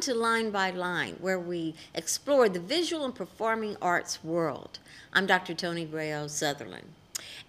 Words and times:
Welcome 0.00 0.14
to 0.14 0.18
Line 0.18 0.50
by 0.50 0.70
Line, 0.70 1.16
where 1.20 1.38
we 1.38 1.74
explore 1.94 2.48
the 2.48 2.58
visual 2.58 3.04
and 3.04 3.14
performing 3.14 3.76
arts 3.82 4.24
world. 4.24 4.78
I'm 5.12 5.26
Dr. 5.26 5.52
Tony 5.52 5.84
Braille 5.84 6.26
Sutherland. 6.30 6.86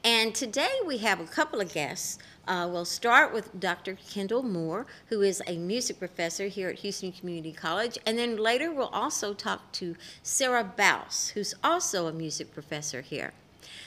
And 0.04 0.36
today 0.36 0.74
we 0.86 0.98
have 0.98 1.22
a 1.22 1.26
couple 1.26 1.62
of 1.62 1.72
guests. 1.72 2.20
Uh, 2.46 2.68
we'll 2.70 2.84
start 2.84 3.34
with 3.34 3.58
Dr. 3.58 3.98
Kendall 4.10 4.44
Moore, 4.44 4.86
who 5.06 5.22
is 5.22 5.42
a 5.48 5.58
music 5.60 5.98
professor 5.98 6.48
here 6.48 6.68
at 6.68 6.80
Houston 6.80 7.14
Community 7.14 7.54
College. 7.54 7.98
And 8.06 8.18
then 8.18 8.36
later 8.36 8.70
we'll 8.70 8.88
also 8.88 9.34
talk 9.34 9.72
to 9.74 9.96
Sarah 10.22 10.70
Baus, 10.78 11.30
who's 11.30 11.54
also 11.64 12.08
a 12.08 12.12
music 12.12 12.54
professor 12.54 13.00
here. 13.00 13.32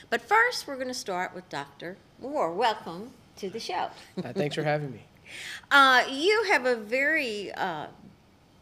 But 0.09 0.23
first, 0.23 0.67
we're 0.67 0.77
going 0.77 0.89
to 0.89 0.95
start 0.95 1.35
with 1.35 1.47
Dr. 1.51 1.99
Moore. 2.19 2.51
Welcome 2.51 3.11
to 3.37 3.51
the 3.51 3.61
show. 3.61 3.91
Uh, 4.17 4.33
thanks 4.33 4.55
for 4.55 4.63
having 4.63 4.91
me. 4.91 5.03
Uh, 5.71 6.05
you 6.09 6.45
have 6.51 6.67
a 6.67 6.77
very 6.77 7.51
uh, 7.53 7.87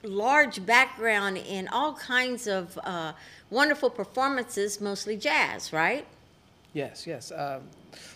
large 0.03 0.65
background 0.65 1.37
in 1.39 1.69
all 1.69 1.95
kinds 1.95 2.47
of 2.47 2.79
uh, 2.85 3.13
wonderful 3.51 3.91
performances, 3.91 4.81
mostly 4.81 5.17
jazz, 5.17 5.73
right? 5.73 6.07
Yes, 6.73 7.07
yes. 7.07 7.33
Um, 7.35 7.63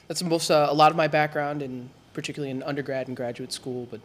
that's 0.08 0.22
most 0.22 0.50
uh, 0.50 0.66
a 0.68 0.74
lot 0.74 0.90
of 0.90 0.96
my 0.96 1.08
background, 1.08 1.62
and 1.62 1.88
particularly 2.14 2.50
in 2.50 2.62
undergrad 2.62 3.08
and 3.08 3.16
graduate 3.16 3.52
school, 3.52 3.86
but 3.90 4.00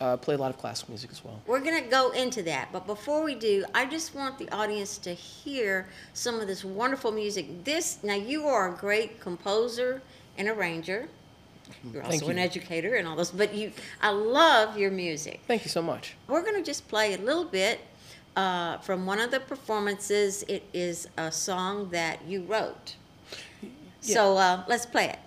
uh, 0.00 0.16
play 0.16 0.34
a 0.34 0.38
lot 0.38 0.50
of 0.50 0.58
classical 0.58 0.92
music 0.92 1.10
as 1.12 1.24
well. 1.24 1.40
We're 1.46 1.60
going 1.60 1.82
to 1.82 1.88
go 1.88 2.10
into 2.10 2.42
that, 2.42 2.68
but 2.72 2.86
before 2.86 3.22
we 3.22 3.34
do, 3.34 3.64
I 3.74 3.86
just 3.86 4.14
want 4.14 4.38
the 4.38 4.50
audience 4.50 4.98
to 4.98 5.14
hear 5.14 5.86
some 6.12 6.40
of 6.40 6.46
this 6.46 6.64
wonderful 6.64 7.12
music. 7.12 7.64
This 7.64 7.98
now 8.02 8.14
you 8.14 8.46
are 8.46 8.74
a 8.74 8.76
great 8.76 9.20
composer 9.20 10.02
and 10.36 10.48
arranger. 10.48 11.08
You're 11.92 12.02
Thank 12.02 12.22
also 12.22 12.28
an 12.28 12.38
you. 12.38 12.42
educator 12.42 12.94
and 12.94 13.06
all 13.06 13.16
this, 13.16 13.30
but 13.30 13.54
you, 13.54 13.72
I 14.00 14.10
love 14.10 14.78
your 14.78 14.90
music. 14.90 15.40
Thank 15.46 15.64
you 15.64 15.70
so 15.70 15.82
much. 15.82 16.14
We're 16.28 16.42
going 16.42 16.56
to 16.56 16.62
just 16.62 16.88
play 16.88 17.14
a 17.14 17.18
little 17.18 17.44
bit 17.44 17.80
uh, 18.36 18.78
from 18.78 19.06
one 19.06 19.20
of 19.20 19.30
the 19.30 19.40
performances. 19.40 20.44
It 20.48 20.64
is 20.72 21.08
a 21.16 21.30
song 21.32 21.90
that 21.90 22.26
you 22.26 22.42
wrote. 22.42 22.96
So 24.00 24.36
uh, 24.36 24.64
let's 24.68 24.84
play 24.84 25.08
it. 25.08 25.18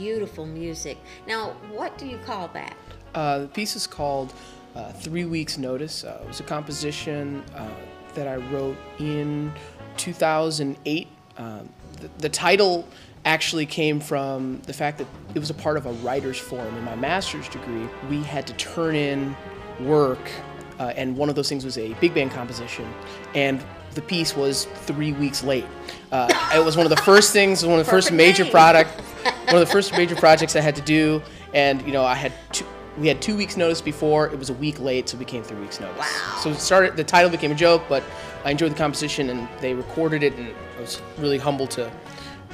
Beautiful 0.00 0.46
music. 0.46 0.96
Now, 1.26 1.50
what 1.70 1.98
do 1.98 2.06
you 2.06 2.16
call 2.24 2.48
that? 2.54 2.74
Uh, 3.14 3.40
the 3.40 3.48
piece 3.48 3.76
is 3.76 3.86
called 3.86 4.32
uh, 4.74 4.92
Three 4.92 5.26
Weeks 5.26 5.58
Notice. 5.58 6.04
Uh, 6.04 6.20
it 6.22 6.28
was 6.28 6.40
a 6.40 6.42
composition 6.42 7.44
uh, 7.54 7.68
that 8.14 8.26
I 8.26 8.36
wrote 8.36 8.78
in 8.98 9.52
2008. 9.98 11.06
Um, 11.36 11.68
the, 12.00 12.08
the 12.16 12.28
title 12.30 12.88
actually 13.26 13.66
came 13.66 14.00
from 14.00 14.62
the 14.62 14.72
fact 14.72 14.96
that 14.96 15.06
it 15.34 15.38
was 15.38 15.50
a 15.50 15.54
part 15.54 15.76
of 15.76 15.84
a 15.84 15.92
writer's 15.92 16.38
forum. 16.38 16.74
In 16.78 16.84
my 16.84 16.96
master's 16.96 17.48
degree, 17.50 17.86
we 18.08 18.22
had 18.22 18.46
to 18.46 18.54
turn 18.54 18.94
in 18.94 19.36
work, 19.80 20.30
uh, 20.78 20.94
and 20.96 21.14
one 21.14 21.28
of 21.28 21.34
those 21.34 21.50
things 21.50 21.62
was 21.62 21.76
a 21.76 21.92
big 22.00 22.14
band 22.14 22.30
composition. 22.30 22.90
And 23.34 23.62
the 23.94 24.02
piece 24.02 24.34
was 24.34 24.64
three 24.64 25.12
weeks 25.12 25.44
late. 25.44 25.66
Uh, 26.10 26.32
it 26.54 26.64
was 26.64 26.76
one 26.78 26.86
of 26.86 26.90
the 26.90 27.02
first 27.02 27.34
things, 27.34 27.66
one 27.66 27.78
of 27.78 27.84
the 27.84 27.90
first 27.90 28.12
major 28.12 28.44
name. 28.44 28.52
product, 28.52 29.02
one 29.52 29.60
of 29.60 29.68
the 29.68 29.72
first 29.72 29.92
major 29.92 30.14
projects 30.16 30.54
I 30.56 30.60
had 30.60 30.76
to 30.76 30.82
do, 30.82 31.22
and 31.54 31.82
you 31.82 31.92
know 31.92 32.04
I 32.04 32.14
had 32.14 32.32
two, 32.52 32.64
we 32.98 33.08
had 33.08 33.20
two 33.20 33.36
weeks 33.36 33.56
notice 33.56 33.80
before. 33.80 34.26
It 34.28 34.38
was 34.38 34.50
a 34.50 34.54
week 34.54 34.78
late, 34.78 35.08
so 35.08 35.16
we 35.16 35.24
became 35.24 35.42
three 35.42 35.60
weeks 35.60 35.80
notice. 35.80 35.98
Wow. 35.98 36.38
So 36.40 36.50
it 36.50 36.60
started. 36.60 36.96
The 36.96 37.04
title 37.04 37.30
became 37.30 37.50
a 37.50 37.56
joke, 37.56 37.82
but 37.88 38.02
I 38.44 38.50
enjoyed 38.52 38.72
the 38.72 38.76
composition, 38.76 39.30
and 39.30 39.48
they 39.60 39.74
recorded 39.74 40.22
it, 40.22 40.34
and 40.36 40.54
I 40.78 40.80
was 40.80 41.02
really 41.18 41.38
humbled 41.38 41.70
to 41.72 41.90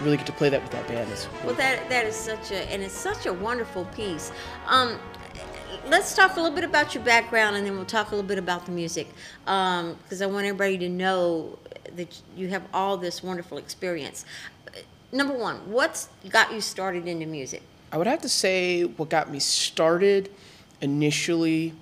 really 0.00 0.16
get 0.16 0.26
to 0.26 0.32
play 0.32 0.48
that 0.48 0.62
with 0.62 0.72
that 0.72 0.86
band. 0.88 1.10
It's 1.10 1.28
Well, 1.44 1.54
that 1.54 1.88
that 1.88 2.06
is 2.06 2.14
such 2.14 2.50
a 2.50 2.72
and 2.72 2.82
it's 2.82 2.94
such 2.94 3.26
a 3.26 3.32
wonderful 3.32 3.84
piece. 3.86 4.32
Um, 4.66 4.98
let's 5.86 6.14
talk 6.14 6.36
a 6.36 6.40
little 6.40 6.54
bit 6.54 6.64
about 6.64 6.94
your 6.94 7.04
background, 7.04 7.56
and 7.56 7.66
then 7.66 7.76
we'll 7.76 7.84
talk 7.84 8.08
a 8.08 8.14
little 8.14 8.28
bit 8.28 8.38
about 8.38 8.66
the 8.66 8.72
music, 8.72 9.08
because 9.44 10.22
I 10.22 10.26
want 10.26 10.46
everybody 10.46 10.78
to 10.78 10.88
know 10.88 11.58
that 11.94 12.20
you 12.36 12.48
have 12.48 12.62
all 12.74 12.96
this 12.96 13.22
wonderful 13.22 13.58
experience. 13.58 14.24
Number 15.12 15.34
one, 15.34 15.70
what's 15.70 16.08
got 16.28 16.52
you 16.52 16.60
started 16.60 17.06
into 17.06 17.26
music? 17.26 17.62
I 17.92 17.98
would 17.98 18.06
have 18.06 18.22
to 18.22 18.28
say 18.28 18.82
what 18.82 19.08
got 19.08 19.30
me 19.30 19.38
started 19.38 20.30
initially 20.80 21.72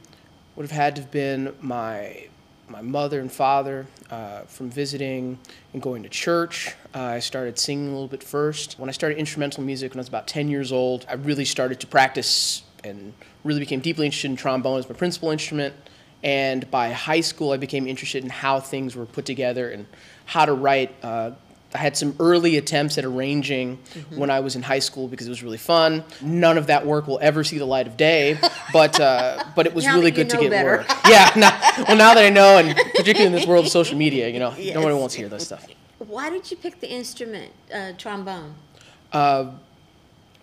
would 0.56 0.64
have 0.64 0.70
had 0.70 0.96
to 0.96 1.02
have 1.02 1.10
been 1.10 1.54
my 1.60 2.28
my 2.68 2.80
mother 2.80 3.20
and 3.20 3.30
father 3.30 3.86
uh, 4.10 4.40
from 4.42 4.70
visiting 4.70 5.38
and 5.74 5.82
going 5.82 6.02
to 6.02 6.08
church. 6.08 6.74
Uh, 6.94 7.00
I 7.00 7.18
started 7.18 7.58
singing 7.58 7.88
a 7.88 7.92
little 7.92 8.08
bit 8.08 8.22
first. 8.22 8.78
When 8.78 8.88
I 8.88 8.92
started 8.92 9.18
instrumental 9.18 9.62
music 9.62 9.92
when 9.92 9.98
I 9.98 10.00
was 10.00 10.08
about 10.08 10.26
10 10.26 10.48
years 10.48 10.72
old, 10.72 11.04
I 11.08 11.14
really 11.14 11.44
started 11.44 11.78
to 11.80 11.86
practice 11.86 12.62
and 12.82 13.12
really 13.44 13.60
became 13.60 13.80
deeply 13.80 14.06
interested 14.06 14.30
in 14.30 14.36
trombone 14.36 14.78
as 14.78 14.88
my 14.88 14.94
principal 14.94 15.30
instrument. 15.30 15.74
And 16.22 16.70
by 16.70 16.90
high 16.90 17.20
school, 17.20 17.52
I 17.52 17.58
became 17.58 17.86
interested 17.86 18.24
in 18.24 18.30
how 18.30 18.60
things 18.60 18.96
were 18.96 19.04
put 19.04 19.26
together 19.26 19.70
and 19.70 19.84
how 20.24 20.46
to 20.46 20.54
write. 20.54 20.94
Uh, 21.02 21.32
I 21.74 21.78
had 21.78 21.96
some 21.96 22.14
early 22.20 22.56
attempts 22.56 22.98
at 22.98 23.04
arranging 23.04 23.78
when 24.14 24.30
I 24.30 24.40
was 24.40 24.54
in 24.54 24.62
high 24.62 24.78
school 24.78 25.08
because 25.08 25.26
it 25.26 25.30
was 25.30 25.42
really 25.42 25.58
fun. 25.58 26.04
None 26.22 26.56
of 26.56 26.68
that 26.68 26.86
work 26.86 27.08
will 27.08 27.18
ever 27.20 27.42
see 27.42 27.58
the 27.58 27.64
light 27.64 27.88
of 27.88 27.96
day, 27.96 28.38
but 28.72 29.00
uh, 29.00 29.42
but 29.56 29.66
it 29.66 29.74
was 29.74 29.86
really 29.86 30.12
good 30.12 30.30
to 30.30 30.36
get 30.36 30.50
better. 30.50 30.68
work. 30.68 30.86
Yeah, 31.08 31.30
now, 31.36 31.58
well 31.88 31.96
now 31.96 32.14
that 32.14 32.24
I 32.24 32.30
know, 32.30 32.58
and 32.58 32.76
particularly 32.76 33.26
in 33.26 33.32
this 33.32 33.46
world 33.46 33.64
of 33.64 33.72
social 33.72 33.98
media, 33.98 34.28
you 34.28 34.38
know, 34.38 34.50
nobody 34.74 34.94
wants 34.94 35.14
to 35.14 35.20
hear 35.20 35.28
that 35.30 35.42
stuff. 35.42 35.66
Why 35.98 36.30
did 36.30 36.50
you 36.50 36.56
pick 36.56 36.80
the 36.80 36.90
instrument 36.90 37.52
uh, 37.72 37.92
trombone? 37.98 38.54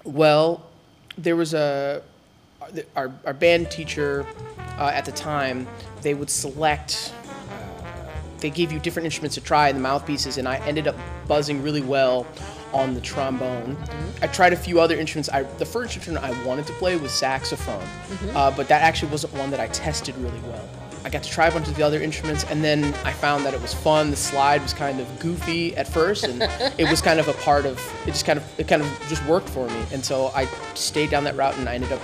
Well, 0.04 0.66
there 1.18 1.36
was 1.36 1.54
a 1.54 2.02
our, 2.96 3.14
our 3.26 3.34
band 3.34 3.70
teacher 3.72 4.26
uh, 4.78 4.92
at 4.94 5.06
the 5.06 5.12
time. 5.12 5.68
They 6.02 6.14
would 6.14 6.30
select. 6.30 7.14
They 8.42 8.50
gave 8.50 8.72
you 8.72 8.80
different 8.80 9.06
instruments 9.06 9.36
to 9.36 9.42
try 9.42 9.70
and 9.70 9.78
the 9.78 9.82
mouthpieces, 9.82 10.38
and 10.38 10.48
I 10.48 10.58
ended 10.68 10.88
up 10.88 10.96
buzzing 11.28 11.62
really 11.62 11.82
well 11.82 12.28
on 12.74 12.94
the 12.94 13.02
trombone. 13.02 13.78
I 14.22 14.28
tried 14.28 14.54
a 14.54 14.56
few 14.56 14.80
other 14.80 14.96
instruments. 14.98 15.30
I, 15.30 15.44
the 15.44 15.66
first 15.66 15.96
instrument 15.96 16.24
I 16.24 16.32
wanted 16.46 16.66
to 16.68 16.74
play 16.74 16.96
was 16.98 17.12
saxophone, 17.12 17.88
uh, 18.34 18.52
but 18.52 18.68
that 18.68 18.82
actually 18.82 19.12
wasn't 19.12 19.34
one 19.36 19.52
that 19.52 19.60
I 19.60 19.68
tested 19.68 20.16
really 20.18 20.40
well. 20.42 20.68
I 21.04 21.10
got 21.10 21.24
to 21.24 21.30
try 21.30 21.48
a 21.48 21.52
bunch 21.52 21.68
of 21.68 21.76
the 21.76 21.84
other 21.84 22.00
instruments, 22.00 22.44
and 22.46 22.64
then 22.64 22.84
I 23.04 23.12
found 23.12 23.44
that 23.46 23.54
it 23.54 23.62
was 23.62 23.74
fun. 23.74 24.12
The 24.12 24.16
slide 24.16 24.62
was 24.62 24.74
kind 24.74 25.00
of 25.00 25.20
goofy 25.20 25.76
at 25.76 25.88
first, 25.88 26.24
and 26.24 26.44
it 26.80 26.90
was 26.90 27.02
kind 27.02 27.20
of 27.20 27.28
a 27.28 27.34
part 27.34 27.66
of. 27.66 27.80
It 28.08 28.12
just 28.12 28.26
kind 28.26 28.38
of 28.38 28.60
it 28.60 28.68
kind 28.68 28.82
of 28.82 29.06
just 29.08 29.26
worked 29.26 29.50
for 29.50 29.68
me, 29.68 29.84
and 29.92 30.04
so 30.06 30.28
I 30.36 30.46
stayed 30.76 31.10
down 31.10 31.24
that 31.24 31.36
route, 31.36 31.58
and 31.58 31.68
I 31.68 31.76
ended 31.76 31.92
up 31.92 32.02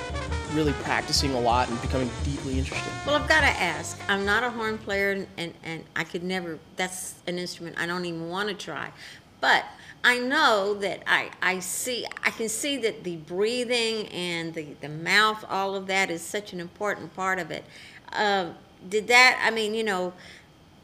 really 0.54 0.74
practicing 0.74 1.34
a 1.34 1.40
lot 1.40 1.70
and 1.70 1.82
becoming 1.82 2.10
deeply 2.24 2.58
interested. 2.58 2.92
Well, 3.06 3.16
I've 3.16 3.28
got 3.28 3.42
to 3.42 3.48
ask. 3.48 4.00
I'm 4.08 4.26
not 4.26 4.44
a 4.44 4.50
horn 4.50 4.78
player, 4.78 5.12
and, 5.12 5.28
and, 5.38 5.54
and 5.64 5.84
I 5.96 6.04
could 6.04 6.24
never, 6.24 6.60
that's 6.76 7.16
an 7.28 7.38
instrument 7.38 7.78
I 7.80 7.86
don't 7.86 8.06
even 8.06 8.30
want 8.30 8.50
to 8.50 8.56
try. 8.56 8.92
But 9.40 9.66
I 10.04 10.20
know 10.20 10.74
that 10.76 11.04
I, 11.06 11.32
I 11.42 11.60
see, 11.60 12.06
I 12.24 12.32
can 12.32 12.50
see 12.50 12.78
that 12.78 13.04
the 13.04 13.18
breathing 13.18 14.08
and 14.08 14.54
the, 14.54 14.76
the 14.82 14.90
mouth, 14.90 15.44
all 15.50 15.76
of 15.76 15.88
that 15.88 16.10
is 16.10 16.22
such 16.22 16.54
an 16.54 16.60
important 16.60 17.16
part 17.16 17.40
of 17.40 17.52
it. 17.52 17.66
Uh, 18.14 18.52
did 18.88 19.08
that, 19.08 19.42
I 19.44 19.52
mean, 19.52 19.74
you 19.74 19.84
know, 19.84 20.14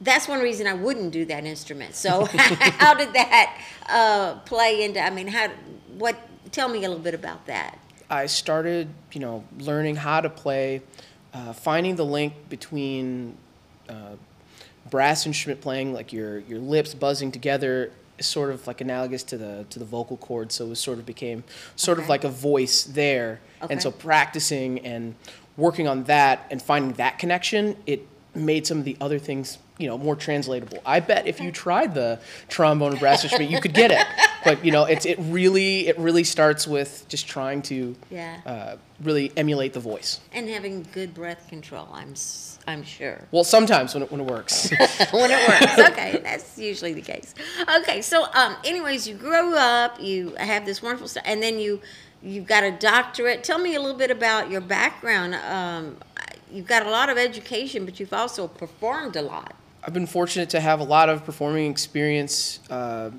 that's 0.02 0.28
one 0.28 0.42
reason 0.42 0.68
I 0.68 0.74
wouldn't 0.74 1.12
do 1.12 1.26
that 1.26 1.46
instrument. 1.46 1.96
So 1.96 2.26
how 2.34 2.94
did 2.94 3.14
that 3.14 3.62
uh, 3.88 4.36
play 4.40 4.84
into, 4.84 5.00
I 5.00 5.10
mean, 5.10 5.28
how, 5.28 5.50
what, 5.98 6.18
tell 6.52 6.68
me 6.68 6.80
a 6.80 6.82
little 6.82 7.00
bit 7.00 7.14
about 7.14 7.46
that. 7.46 7.80
I 8.10 8.26
started, 8.26 8.90
you 9.12 9.20
know, 9.20 9.44
learning 9.60 9.96
how 9.96 10.22
to 10.22 10.30
play, 10.30 10.82
uh, 11.34 11.54
finding 11.54 11.96
the 11.96 12.06
link 12.06 12.34
between 12.50 13.38
uh, 13.90 14.16
brass 14.90 15.26
instrument 15.26 15.62
playing, 15.62 15.94
like 15.94 16.14
your 16.14 16.40
your 16.40 16.60
lips 16.60 16.94
buzzing 16.94 17.32
together, 17.32 17.92
is 18.18 18.26
sort 18.26 18.52
of 18.52 18.66
like 18.68 18.82
analogous 18.82 19.24
to 19.24 19.38
the 19.38 19.66
to 19.70 19.80
the 19.80 19.86
vocal 19.86 20.18
cords. 20.18 20.56
So 20.56 20.72
it 20.72 20.76
sort 20.76 21.00
of 21.00 21.06
became 21.06 21.44
sort 21.76 22.00
of 22.00 22.10
like 22.10 22.24
a 22.24 22.30
voice 22.30 22.84
there. 22.84 23.40
Okay. 23.62 23.74
And 23.74 23.82
so 23.82 23.92
practicing 23.92 24.80
and 24.80 25.16
working 25.58 25.88
on 25.88 26.04
that 26.06 26.48
and 26.52 26.62
finding 26.62 26.94
that 26.94 27.20
connection, 27.20 27.78
it 27.86 28.08
made 28.36 28.66
some 28.66 28.80
of 28.80 28.86
the 28.86 28.98
other 29.00 29.20
things, 29.20 29.60
you 29.78 29.88
know, 29.88 29.98
more 29.98 30.16
translatable. 30.16 30.80
I 30.86 31.00
bet 31.00 31.28
if 31.28 31.40
you 31.40 31.52
tried 31.52 31.94
the 31.94 32.20
trombone 32.50 32.92
and 32.92 33.00
brass 33.00 33.24
instrument, 33.24 33.52
you 33.52 33.62
could 33.62 33.74
get 33.74 33.92
it. 33.92 34.06
But 34.44 34.64
you 34.66 34.72
know, 34.72 34.86
it's 34.86 35.06
it 35.06 35.18
really 35.20 35.88
it 35.88 35.98
really 36.00 36.24
starts 36.24 36.68
with 36.68 37.06
just 37.08 37.28
trying 37.28 37.62
to 37.64 37.96
Yeah. 38.10 38.40
uh, 38.46 38.76
really 39.02 39.32
emulate 39.38 39.74
the 39.74 39.80
voice. 39.80 40.20
And 40.34 40.48
having 40.50 40.86
good 40.94 41.14
breath 41.14 41.48
control, 41.50 41.88
I'm, 41.92 42.14
I'm 42.68 42.84
sure. 42.84 43.20
Well, 43.32 43.44
sometimes 43.44 43.94
when 43.94 44.04
it 44.04 44.12
when 44.12 44.22
it 44.22 44.28
works. 44.28 44.70
when 45.12 45.32
it 45.32 45.48
works. 45.48 45.80
Okay, 45.92 46.20
that's 46.24 46.58
usually 46.58 46.94
the 46.94 47.02
case. 47.02 47.34
Okay, 47.80 48.02
so 48.02 48.26
um, 48.34 48.56
anyways, 48.64 49.08
you 49.08 49.16
grow 49.16 49.54
up, 49.56 50.00
you 50.02 50.36
have 50.38 50.66
this 50.66 50.82
wonderful 50.82 51.08
stuff, 51.08 51.24
and 51.26 51.42
then 51.42 51.60
you 51.60 51.82
you've 52.22 52.48
got 52.48 52.64
a 52.64 52.72
doctorate. 52.72 53.44
Tell 53.44 53.60
me 53.60 53.76
a 53.76 53.82
little 53.82 53.98
bit 53.98 54.12
about 54.12 54.50
your 54.50 54.62
background. 54.62 55.36
Um, 55.36 55.98
you've 56.52 56.68
got 56.68 56.86
a 56.86 56.90
lot 56.90 57.10
of 57.10 57.18
education, 57.18 57.84
but 57.86 58.00
you've 58.00 58.14
also 58.14 58.48
performed 58.48 59.16
a 59.16 59.22
lot. 59.22 59.56
I've 59.86 59.94
been 59.94 60.08
fortunate 60.08 60.50
to 60.52 60.62
have 60.62 60.80
a 60.80 60.86
lot 60.86 61.10
of 61.10 61.26
performing 61.26 61.70
experience 61.70 62.62
uh, 62.70 63.10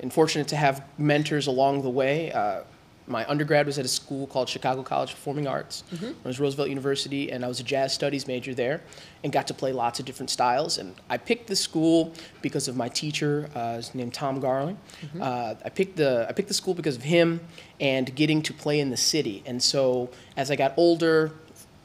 and 0.00 0.12
fortunate 0.12 0.48
to 0.48 0.56
have 0.56 0.84
mentors 0.98 1.46
along 1.46 1.82
the 1.82 1.90
way. 1.90 2.32
Uh, 2.32 2.60
my 3.08 3.24
undergrad 3.28 3.66
was 3.66 3.78
at 3.78 3.84
a 3.84 3.88
school 3.88 4.26
called 4.26 4.48
Chicago 4.48 4.82
College 4.82 5.10
of 5.10 5.16
Performing 5.16 5.46
Arts. 5.46 5.84
It 5.92 6.16
was 6.24 6.40
Roosevelt 6.40 6.68
University, 6.68 7.30
and 7.30 7.44
I 7.44 7.48
was 7.48 7.60
a 7.60 7.62
jazz 7.62 7.94
studies 7.94 8.26
major 8.26 8.52
there 8.52 8.80
and 9.22 9.32
got 9.32 9.46
to 9.46 9.54
play 9.54 9.72
lots 9.72 10.00
of 10.00 10.06
different 10.06 10.28
styles. 10.28 10.78
And 10.78 10.92
I 11.08 11.16
picked 11.16 11.46
the 11.46 11.54
school 11.54 12.12
because 12.42 12.66
of 12.66 12.76
my 12.76 12.88
teacher, 12.88 13.48
uh, 13.54 13.80
named 13.94 14.12
Tom 14.12 14.40
Garling. 14.40 14.76
Uh, 15.20 15.54
I, 15.64 15.68
picked 15.68 15.96
the, 15.96 16.26
I 16.28 16.32
picked 16.32 16.48
the 16.48 16.54
school 16.54 16.74
because 16.74 16.96
of 16.96 17.02
him 17.02 17.40
and 17.80 18.12
getting 18.16 18.42
to 18.42 18.52
play 18.52 18.80
in 18.80 18.90
the 18.90 18.96
city. 18.96 19.40
And 19.46 19.62
so 19.62 20.10
as 20.36 20.50
I 20.50 20.56
got 20.56 20.74
older, 20.76 21.30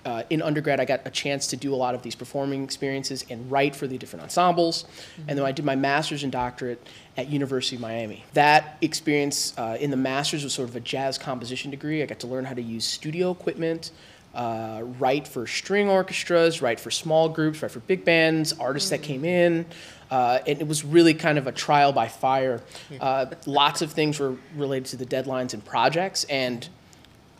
uh, 0.06 0.24
in 0.30 0.42
undergrad, 0.42 0.80
I 0.80 0.86
got 0.86 1.01
a 1.06 1.12
chance 1.12 1.48
to 1.48 1.57
do 1.57 1.74
a 1.74 1.75
lot 1.75 1.94
of 1.94 2.01
these 2.01 2.15
performing 2.15 2.63
experiences 2.63 3.25
and 3.30 3.50
write 3.51 3.75
for 3.75 3.88
the 3.88 3.98
different 3.98 4.24
ensembles. 4.24 4.86
And 5.27 5.38
then 5.38 5.45
I 5.45 5.51
did 5.51 5.65
my 5.65 5.75
master's 5.75 6.24
and 6.24 6.31
doctorate 6.31 6.86
at 7.18 7.30
University 7.30 7.75
of 7.75 7.81
Miami. 7.81 8.25
That 8.33 8.77
experience 8.81 9.53
uh, 9.57 9.77
in 9.80 9.92
the 9.92 9.98
master's 9.98 10.44
was 10.44 10.53
sort 10.53 10.69
of 10.69 10.75
a 10.75 10.80
jazz 10.80 11.18
composition 11.18 11.71
degree. 11.71 12.01
I 12.01 12.06
got 12.06 12.19
to 12.19 12.27
learn 12.27 12.45
how 12.45 12.53
to 12.56 12.62
use 12.62 12.86
studio 12.86 13.31
equipment, 13.31 13.92
uh, 14.33 14.81
write 14.98 15.27
for 15.27 15.45
string 15.45 15.89
orchestras, 15.89 16.62
write 16.62 16.80
for 16.80 16.89
small 16.89 17.30
groups, 17.30 17.62
write 17.62 17.71
for 17.71 17.81
big 17.81 18.03
bands, 18.03 18.53
artists 18.53 18.89
that 18.89 19.03
came 19.03 19.25
in. 19.25 19.65
Uh, 20.09 20.39
and 20.48 20.59
it 20.59 20.68
was 20.68 20.83
really 20.83 21.13
kind 21.13 21.38
of 21.38 21.48
a 21.48 21.51
trial 21.51 21.94
by 21.94 22.07
fire. 22.07 22.62
Uh, 23.00 23.27
lots 23.45 23.81
of 23.81 23.92
things 23.92 24.19
were 24.19 24.36
related 24.56 24.86
to 24.86 24.98
the 24.98 25.06
deadlines 25.06 25.53
and 25.53 25.63
projects, 25.63 26.25
and 26.25 26.68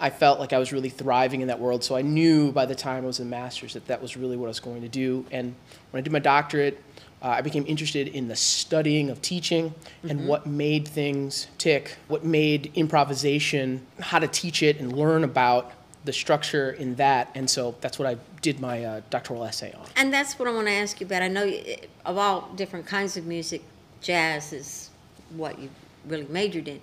I 0.02 0.10
felt 0.10 0.40
like 0.40 0.52
I 0.52 0.58
was 0.58 0.74
really 0.74 0.90
thriving 0.90 1.42
in 1.42 1.48
that 1.48 1.60
world. 1.60 1.84
So 1.84 1.96
I 1.96 2.02
knew 2.02 2.52
by 2.52 2.66
the 2.66 2.74
time 2.74 3.04
I 3.04 3.08
was 3.08 3.20
in 3.20 3.30
master's 3.30 3.76
that 3.76 3.86
that 3.88 4.02
was 4.02 4.18
really 4.18 4.36
what 4.36 4.48
I 4.48 4.50
was 4.50 4.60
going 4.60 4.82
to 4.82 4.90
do. 4.90 5.26
And 5.32 5.54
when 5.92 6.02
I 6.02 6.04
did 6.04 6.12
my 6.12 6.20
doctorate, 6.20 6.82
uh, 7.22 7.28
I 7.28 7.42
became 7.42 7.64
interested 7.68 8.08
in 8.08 8.28
the 8.28 8.36
studying 8.36 9.12
of 9.12 9.22
teaching 9.22 9.76
and 10.10 10.28
what 10.28 10.48
made 10.48 10.88
things 10.88 11.48
tick, 11.60 11.98
what 12.08 12.26
made 12.26 12.72
improvisation, 12.74 13.86
how 14.00 14.18
to 14.18 14.28
teach 14.28 14.64
it 14.64 14.80
and 14.80 14.92
learn 14.92 15.24
about 15.24 15.72
the 16.04 16.12
structure 16.12 16.72
in 16.72 16.96
that. 16.96 17.30
And 17.36 17.48
so 17.48 17.76
that's 17.80 18.00
what 18.00 18.08
I 18.08 18.18
did 18.42 18.60
my 18.60 18.84
uh, 18.84 19.02
doctoral 19.12 19.44
essay 19.44 19.72
on. 19.74 19.86
And 19.96 20.12
that's 20.12 20.40
what 20.40 20.48
I 20.48 20.52
want 20.52 20.66
to 20.66 20.74
ask 20.74 21.00
you 21.00 21.06
about. 21.06 21.22
I 21.22 21.28
know 21.28 21.44
you- 21.44 21.76
of 22.08 22.18
all 22.18 22.50
different 22.56 22.88
kinds 22.88 23.18
of 23.18 23.28
music, 23.28 23.62
jazz 24.02 24.52
is 24.52 24.90
what 25.36 25.60
you 25.60 25.70
really 26.08 26.26
majored 26.28 26.68
in. 26.68 26.82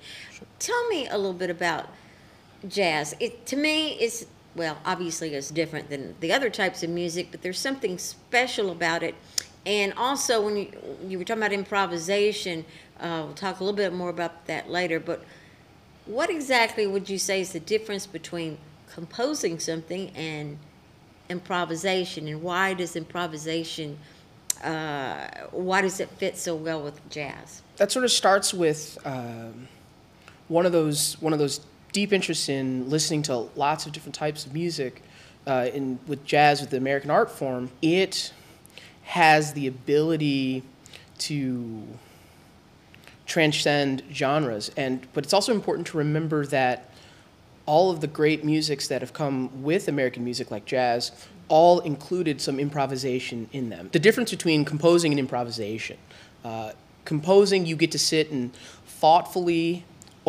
Tell 0.61 0.87
me 0.87 1.09
a 1.09 1.17
little 1.17 1.33
bit 1.33 1.51
about 1.51 1.89
jazz. 2.67 3.15
It 3.21 3.47
to 3.47 3.57
me 3.57 3.93
is 3.93 4.27
well, 4.55 4.79
obviously 4.85 5.35
it's 5.35 5.51
different 5.51 5.89
than 5.89 6.17
the 6.21 6.33
other 6.33 6.51
types 6.51 6.83
of 6.83 6.91
music, 6.91 7.29
but 7.31 7.43
there's 7.43 7.61
something 7.61 7.97
special 7.99 8.71
about 8.71 9.03
it. 9.03 9.15
And 9.67 9.93
also, 9.95 10.45
when 10.45 10.57
you 10.57 10.73
you 11.07 11.19
were 11.19 11.25
talking 11.25 11.43
about 11.43 11.53
improvisation, 11.53 12.65
uh, 13.01 13.23
we'll 13.27 13.35
talk 13.35 13.61
a 13.61 13.65
little 13.65 13.77
bit 13.77 13.93
more 13.93 14.11
about 14.11 14.47
that 14.47 14.71
later. 14.71 14.99
But 14.99 15.25
what 16.07 16.31
exactly 16.31 16.87
would 16.87 17.09
you 17.09 17.19
say 17.19 17.41
is 17.41 17.53
the 17.53 17.61
difference 17.61 18.07
between 18.07 18.59
composing 18.93 19.59
something 19.59 20.11
and 20.17 20.59
improvisation, 21.29 22.27
and 22.27 22.43
why 22.43 22.73
does 22.73 22.97
improvisation, 22.97 23.99
uh, 24.65 25.29
why 25.51 25.83
does 25.83 26.01
it 26.01 26.09
fit 26.17 26.39
so 26.39 26.57
well 26.57 26.83
with 26.83 27.07
jazz? 27.11 27.63
that 27.79 27.93
sort 27.93 28.05
of 28.05 28.11
starts 28.11 28.53
with 28.53 28.99
um, 29.05 29.69
one 30.49 30.67
of 30.67 30.73
those 30.73 31.21
one 31.21 31.33
of 31.33 31.39
those 31.39 31.61
deep 31.93 32.13
interest 32.13 32.49
in 32.49 32.89
listening 32.91 33.23
to 33.23 33.49
lots 33.57 33.87
of 33.87 33.93
different 33.93 34.15
types 34.15 34.47
of 34.47 34.55
music. 34.55 35.03
Uh, 35.47 35.71
in 35.73 35.99
with 36.07 36.25
jazz, 36.27 36.61
with 36.61 36.69
the 36.71 36.77
American 36.77 37.11
art 37.11 37.31
form, 37.31 37.71
it 37.81 38.33
has 39.05 39.55
the 39.55 39.67
ability 39.67 40.63
to 41.17 41.83
transcend 43.25 44.03
genres, 44.13 44.71
and 44.77 45.07
but 45.15 45.25
it's 45.25 45.33
also 45.33 45.53
important 45.53 45.87
to 45.87 45.97
remember 45.97 46.45
that 46.47 46.93
all 47.65 47.91
of 47.91 48.01
the 48.01 48.07
great 48.07 48.45
musics 48.45 48.89
that 48.89 49.03
have 49.03 49.13
come 49.13 49.63
with 49.63 49.89
American 49.89 50.25
music, 50.25 50.51
like 50.51 50.65
jazz, 50.65 51.13
all 51.49 51.81
included 51.81 52.41
some 52.41 52.59
improvisation 52.59 53.49
in 53.53 53.69
them. 53.69 53.91
The 53.93 53.99
difference 53.99 54.31
between 54.31 54.65
composing 54.65 55.13
and 55.13 55.19
improvisation. 55.19 55.99
Uh, 56.45 56.73
composing, 57.05 57.67
you 57.67 57.77
get 57.77 57.91
to 57.93 57.99
sit 57.99 58.31
and 58.31 58.53
thoughtfully, 58.87 59.85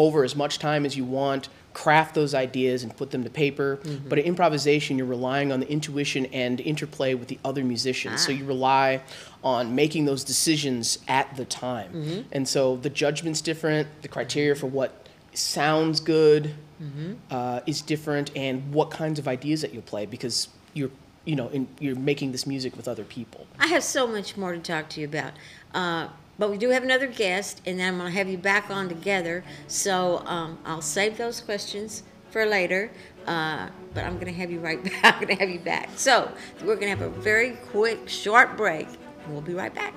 over 0.05 0.23
as 0.23 0.35
much 0.35 0.59
time 0.59 0.85
as 0.85 0.95
you 0.95 1.03
want, 1.03 1.49
craft 1.73 2.15
those 2.15 2.33
ideas 2.33 2.83
and 2.83 2.95
put 2.95 3.11
them 3.11 3.23
to 3.23 3.29
paper. 3.29 3.79
But 4.09 4.17
in 4.19 4.25
improvisation, 4.25 4.97
you're 4.97 5.05
relying 5.19 5.51
on 5.51 5.59
the 5.59 5.69
intuition 5.69 6.25
and 6.27 6.59
interplay 6.61 7.13
with 7.13 7.27
the 7.27 7.37
other 7.49 7.63
musicians. 7.63 8.21
So 8.25 8.31
Ah. 8.31 8.35
you 8.37 8.45
rely 8.45 9.01
on 9.43 9.75
making 9.75 10.05
those 10.05 10.23
decisions 10.23 10.99
at 11.07 11.27
the 11.35 11.45
time. 11.45 12.25
And 12.31 12.47
so 12.47 12.77
the 12.77 12.89
judgment's 12.89 13.41
different, 13.41 13.87
the 14.01 14.07
criteria 14.07 14.55
for 14.55 14.67
what 14.67 14.91
sounds 15.33 15.99
good 15.99 16.55
uh, 17.29 17.59
is 17.65 17.81
different, 17.81 18.31
and 18.37 18.73
what 18.73 18.89
kinds 18.89 19.19
of 19.19 19.27
ideas 19.27 19.59
that 19.61 19.73
you'll 19.73 19.81
play 19.93 20.05
because 20.05 20.47
you're, 20.73 20.91
you 21.25 21.35
know, 21.35 21.49
in, 21.49 21.67
you're 21.79 21.95
making 22.11 22.31
this 22.31 22.47
music 22.47 22.75
with 22.77 22.87
other 22.87 23.03
people. 23.03 23.45
I 23.59 23.67
have 23.67 23.83
so 23.83 24.07
much 24.07 24.37
more 24.37 24.53
to 24.53 24.59
talk 24.59 24.87
to 24.91 25.01
you 25.01 25.07
about. 25.07 25.33
Uh, 25.73 26.07
but 26.39 26.49
we 26.49 26.57
do 26.57 26.69
have 26.69 26.83
another 26.83 27.05
guest, 27.05 27.61
and 27.65 27.77
then 27.77 27.93
I'm 27.93 27.99
going 27.99 28.11
to 28.11 28.17
have 28.17 28.29
you 28.29 28.37
back 28.37 28.71
on 28.71 28.87
together. 28.89 29.43
So 29.67 30.23
um, 30.25 30.57
I'll 30.65 30.81
save 30.81 31.17
those 31.17 31.41
questions 31.41 32.03
for 32.31 32.45
later. 32.45 32.89
Uh, 33.27 33.67
but 33.93 34.05
I'm 34.05 34.13
going 34.13 34.27
to 34.27 34.33
have 34.33 34.49
you 34.49 34.59
right 34.59 34.81
back. 35.01 35.03
I'm 35.03 35.25
going 35.25 35.35
to 35.35 35.43
have 35.43 35.49
you 35.49 35.59
back. 35.59 35.89
So 35.95 36.31
we're 36.61 36.75
going 36.75 36.95
to 36.95 36.97
have 36.97 37.01
a 37.01 37.09
very 37.09 37.51
quick, 37.71 38.07
short 38.07 38.55
break, 38.57 38.87
and 39.25 39.33
we'll 39.33 39.41
be 39.41 39.53
right 39.53 39.73
back. 39.73 39.93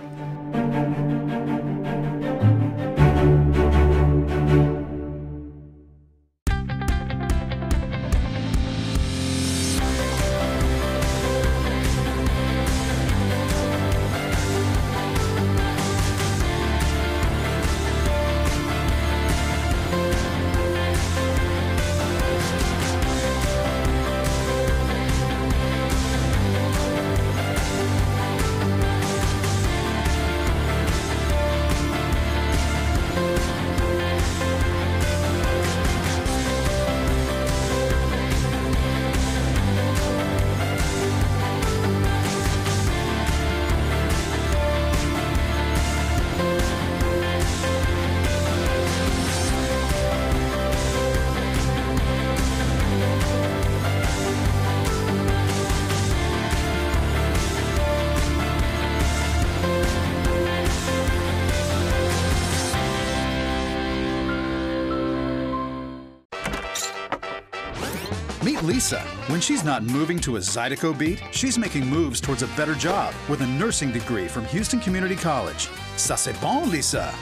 Lisa. 68.63 69.01
When 69.27 69.41
she's 69.41 69.65
not 69.65 69.83
moving 69.83 70.19
to 70.21 70.37
a 70.37 70.41
Zydeco 70.41 70.97
beat, 70.97 71.23
she's 71.33 71.59
making 71.59 71.87
moves 71.87 72.21
towards 72.21 72.43
a 72.43 72.49
better 72.49 72.75
job 72.75 73.15
with 73.29 73.41
a 73.41 73.47
nursing 73.47 73.93
degree 73.93 74.29
from 74.29 74.45
Houston 74.47 74.81
Community 74.81 75.17
College. 75.17 75.69
Ça 75.97 76.17
c'est 76.17 76.39
bon, 76.41 76.71
Lisa. 76.71 77.13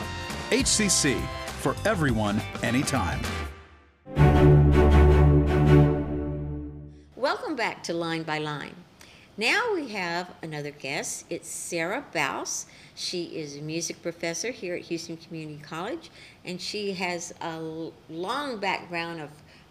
HCC 0.51 1.21
for 1.61 1.75
everyone, 1.85 2.41
anytime. 2.63 3.21
welcome 7.51 7.57
back 7.57 7.83
to 7.83 7.93
Line 7.93 8.23
by 8.23 8.39
Line. 8.39 8.77
Now 9.37 9.75
we 9.75 9.89
have 9.89 10.31
another 10.41 10.71
guest. 10.71 11.25
It's 11.31 11.49
Sarah 11.49 12.05
Baus. 12.15 12.67
She 12.95 13.25
is 13.25 13.57
a 13.57 13.61
music 13.61 14.01
professor 14.03 14.53
here 14.53 14.77
at 14.77 14.83
Houston 14.83 15.17
Community 15.17 15.61
College, 15.61 16.13
and 16.45 16.61
she 16.61 16.93
has 16.93 17.35
a 17.41 17.91
long 18.09 18.59
background 18.59 19.21
of, 19.21 19.31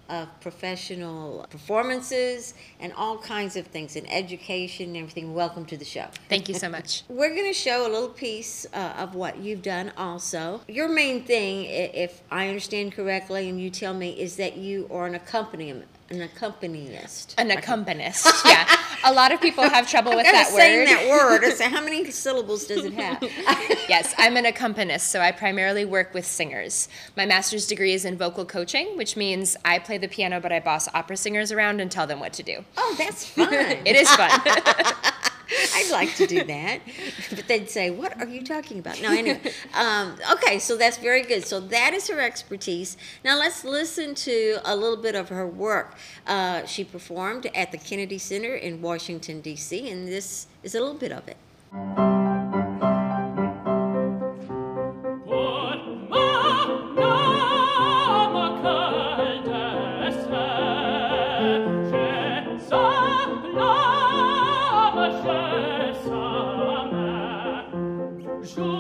of 0.10 0.28
professional 0.42 1.46
performances 1.50 2.54
and 2.80 2.92
all 2.94 3.18
kinds 3.18 3.56
of 3.56 3.68
things 3.68 3.96
in 3.96 4.06
education 4.08 4.88
and 4.88 4.98
everything. 4.98 5.34
Welcome 5.34 5.66
to 5.66 5.78
the 5.78 5.86
show. 5.86 6.08
Thank 6.28 6.50
you 6.50 6.56
so 6.56 6.70
much. 6.70 7.04
We're 7.10 7.34
going 7.34 7.48
to 7.48 7.54
show 7.54 7.88
a 7.88 7.90
little 7.92 8.10
piece 8.10 8.66
uh, 8.74 8.96
of 8.98 9.16
what 9.16 9.38
you've 9.38 9.62
done 9.62 9.92
also. 9.98 10.62
Your 10.68 10.90
main 10.90 11.24
thing, 11.24 11.66
if 11.66 12.22
I 12.32 12.48
understand 12.48 12.94
correctly, 12.94 13.50
and 13.50 13.62
you 13.62 13.70
tell 13.70 13.94
me, 13.94 14.20
is 14.20 14.36
that 14.38 14.58
you 14.58 14.88
are 14.92 15.06
an 15.06 15.16
accompaniment, 15.16 15.88
an 16.12 16.22
accompanist. 16.22 17.36
An 17.38 17.52
accompanist, 17.52 18.28
yeah. 18.46 18.68
A 19.06 19.14
lot 19.14 19.32
of 19.32 19.40
people 19.40 19.64
have 19.64 19.90
trouble 19.90 20.16
with 20.16 20.26
that 20.26 20.48
saying 20.48 20.80
word. 20.80 20.88
that 20.88 21.10
word. 21.10 21.44
I 21.46 21.50
say, 21.52 21.70
how 21.70 21.82
many 21.82 22.10
syllables 22.12 22.66
does 22.66 22.84
it 22.84 22.94
have? 22.94 23.22
yes, 23.90 24.14
I'm 24.18 24.36
an 24.38 24.46
accompanist, 24.46 25.08
so 25.08 25.22
I 25.22 25.32
primarily 25.32 25.86
work 25.86 26.14
with 26.14 26.26
singers. 26.26 26.90
My 27.16 27.26
master's 27.26 27.68
degree 27.68 27.94
is 27.94 28.06
in 28.06 28.18
vocal 28.18 28.46
coaching, 28.46 28.98
which 28.98 29.16
means 29.16 29.56
I 29.64 29.80
play 29.80 29.98
the 29.98 30.08
piano, 30.08 30.40
but 30.40 30.52
I 30.52 30.60
boss 30.60 30.88
opera 30.94 31.18
singers 31.18 31.52
around 31.52 31.80
and 31.80 31.92
tell 31.92 32.08
them 32.08 32.20
what 32.20 32.34
to 32.34 32.44
do. 32.44 32.66
oh, 32.78 32.96
that's 32.98 33.26
fun. 33.26 33.54
It 33.54 33.96
is 33.96 34.10
fun. 34.12 34.32
I'd 35.52 35.90
like 35.92 36.16
to 36.16 36.28
do 36.28 36.44
that. 36.44 36.82
But 37.30 37.48
they'd 37.48 37.70
say, 37.70 37.90
What 37.90 38.20
are 38.20 38.28
you 38.28 38.44
talking 38.44 38.80
about? 38.80 39.02
No, 39.02 39.12
anyway. 39.12 39.40
Um, 39.74 40.16
okay, 40.34 40.60
so 40.60 40.78
that's 40.78 40.98
very 40.98 41.22
good. 41.22 41.46
So 41.46 41.60
that 41.60 41.94
is 41.94 42.08
her 42.08 42.20
expertise. 42.20 42.98
Now 43.24 43.38
let's 43.38 43.64
listen 43.64 44.16
to 44.16 44.60
a 44.66 44.76
little 44.76 44.98
bit 44.98 45.16
of 45.16 45.30
her 45.30 45.48
work. 45.48 45.96
Uh, 46.28 46.66
she 46.66 46.84
performed 46.84 47.48
at 47.56 47.72
the 47.72 47.78
Kennedy 47.78 48.18
Center 48.18 48.56
in 48.56 48.82
Washington, 48.82 49.42
D.C., 49.42 49.90
and 49.90 50.08
this 50.08 50.48
is 50.64 50.76
a 50.76 50.80
little 50.80 50.96
bit 50.96 51.12
of 51.12 51.28
it. 51.28 52.19
That 68.56 68.79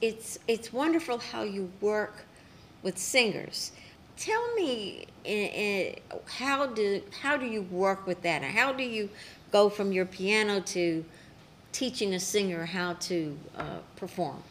it's 0.00 0.38
it's 0.46 0.72
wonderful 0.72 1.18
how 1.18 1.42
you 1.42 1.70
work 1.80 2.24
with 2.82 2.98
singers. 2.98 3.72
Tell 4.16 4.54
me 4.54 5.06
eh, 5.24 5.94
how 6.26 6.66
do 6.66 7.02
how 7.22 7.36
do 7.36 7.46
you 7.46 7.62
work 7.62 8.06
with 8.06 8.22
that? 8.22 8.42
How 8.42 8.72
do 8.72 8.82
you 8.82 9.10
go 9.52 9.68
from 9.68 9.92
your 9.92 10.06
piano 10.06 10.60
to 10.60 11.04
teaching 11.72 12.14
a 12.14 12.20
singer 12.20 12.64
how 12.66 12.94
to 12.94 13.38
uh, 13.56 13.78
perform? 13.96 14.42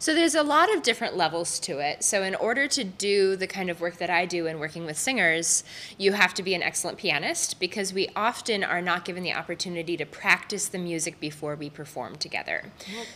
So 0.00 0.14
there's 0.14 0.34
a 0.34 0.42
lot 0.42 0.74
of 0.74 0.82
different 0.82 1.14
levels 1.14 1.60
to 1.60 1.78
it. 1.78 2.02
So 2.02 2.22
in 2.22 2.34
order 2.34 2.66
to 2.68 2.84
do 2.84 3.36
the 3.36 3.46
kind 3.46 3.68
of 3.68 3.82
work 3.82 3.98
that 3.98 4.08
I 4.08 4.24
do 4.24 4.46
in 4.46 4.58
working 4.58 4.86
with 4.86 4.96
singers, 4.96 5.62
you 5.98 6.12
have 6.12 6.32
to 6.34 6.42
be 6.42 6.54
an 6.54 6.62
excellent 6.62 6.96
pianist 6.96 7.60
because 7.60 7.92
we 7.92 8.08
often 8.16 8.64
are 8.64 8.80
not 8.80 9.04
given 9.04 9.22
the 9.22 9.34
opportunity 9.34 9.98
to 9.98 10.06
practice 10.06 10.68
the 10.68 10.78
music 10.78 11.20
before 11.20 11.54
we 11.54 11.68
perform 11.68 12.16
together. 12.16 12.64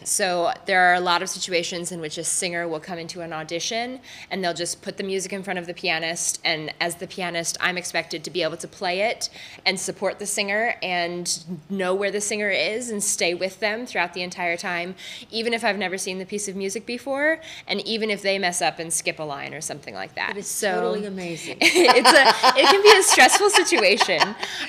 So 0.05 0.53
there 0.67 0.83
are 0.83 0.93
a 0.93 1.01
lot 1.01 1.23
of 1.23 1.31
situations 1.31 1.91
in 1.91 2.03
which 2.03 2.19
a 2.19 2.25
singer 2.25 2.69
will 2.69 2.81
come 2.81 2.99
into 2.99 3.23
an 3.23 3.33
audition 3.33 4.01
and 4.31 4.45
they'll 4.45 4.53
just 4.53 4.83
put 4.83 4.99
the 4.99 5.05
music 5.05 5.33
in 5.33 5.43
front 5.43 5.59
of 5.59 5.67
the 5.67 5.73
pianist 5.73 6.39
and 6.45 6.71
as 6.83 6.97
the 6.97 7.07
pianist 7.07 7.57
I'm 7.63 7.79
expected 7.79 8.23
to 8.25 8.31
be 8.31 8.43
able 8.43 8.59
to 8.59 8.69
play 8.69 9.01
it 9.01 9.31
and 9.65 9.81
support 9.81 10.19
the 10.19 10.27
singer 10.27 10.75
and 10.83 11.45
know 11.71 11.95
where 11.95 12.11
the 12.11 12.21
singer 12.21 12.51
is 12.51 12.91
and 12.91 13.03
stay 13.03 13.33
with 13.33 13.59
them 13.61 13.87
throughout 13.87 14.13
the 14.13 14.21
entire 14.21 14.59
time 14.59 14.97
even 15.31 15.55
if 15.55 15.65
I've 15.65 15.79
never 15.79 15.97
seen 15.97 16.19
the 16.19 16.27
piece 16.27 16.47
of 16.47 16.55
music 16.55 16.74
before 16.81 17.41
and 17.67 17.81
even 17.87 18.11
if 18.11 18.23
they 18.23 18.39
mess 18.39 18.61
up 18.63 18.79
and 18.79 18.93
skip 18.93 19.19
a 19.19 19.23
line 19.23 19.55
or 19.55 19.61
something 19.61 19.95
like 19.95 20.15
that. 20.15 20.37
It's 20.37 20.49
so 20.49 20.73
totally 20.73 21.07
amazing. 21.15 21.59
it's 21.61 22.09
a 22.09 22.59
it 22.61 22.67
can 22.67 22.83
be 22.83 22.99
a 22.99 23.03
stressful 23.03 23.51
situation. 23.51 24.21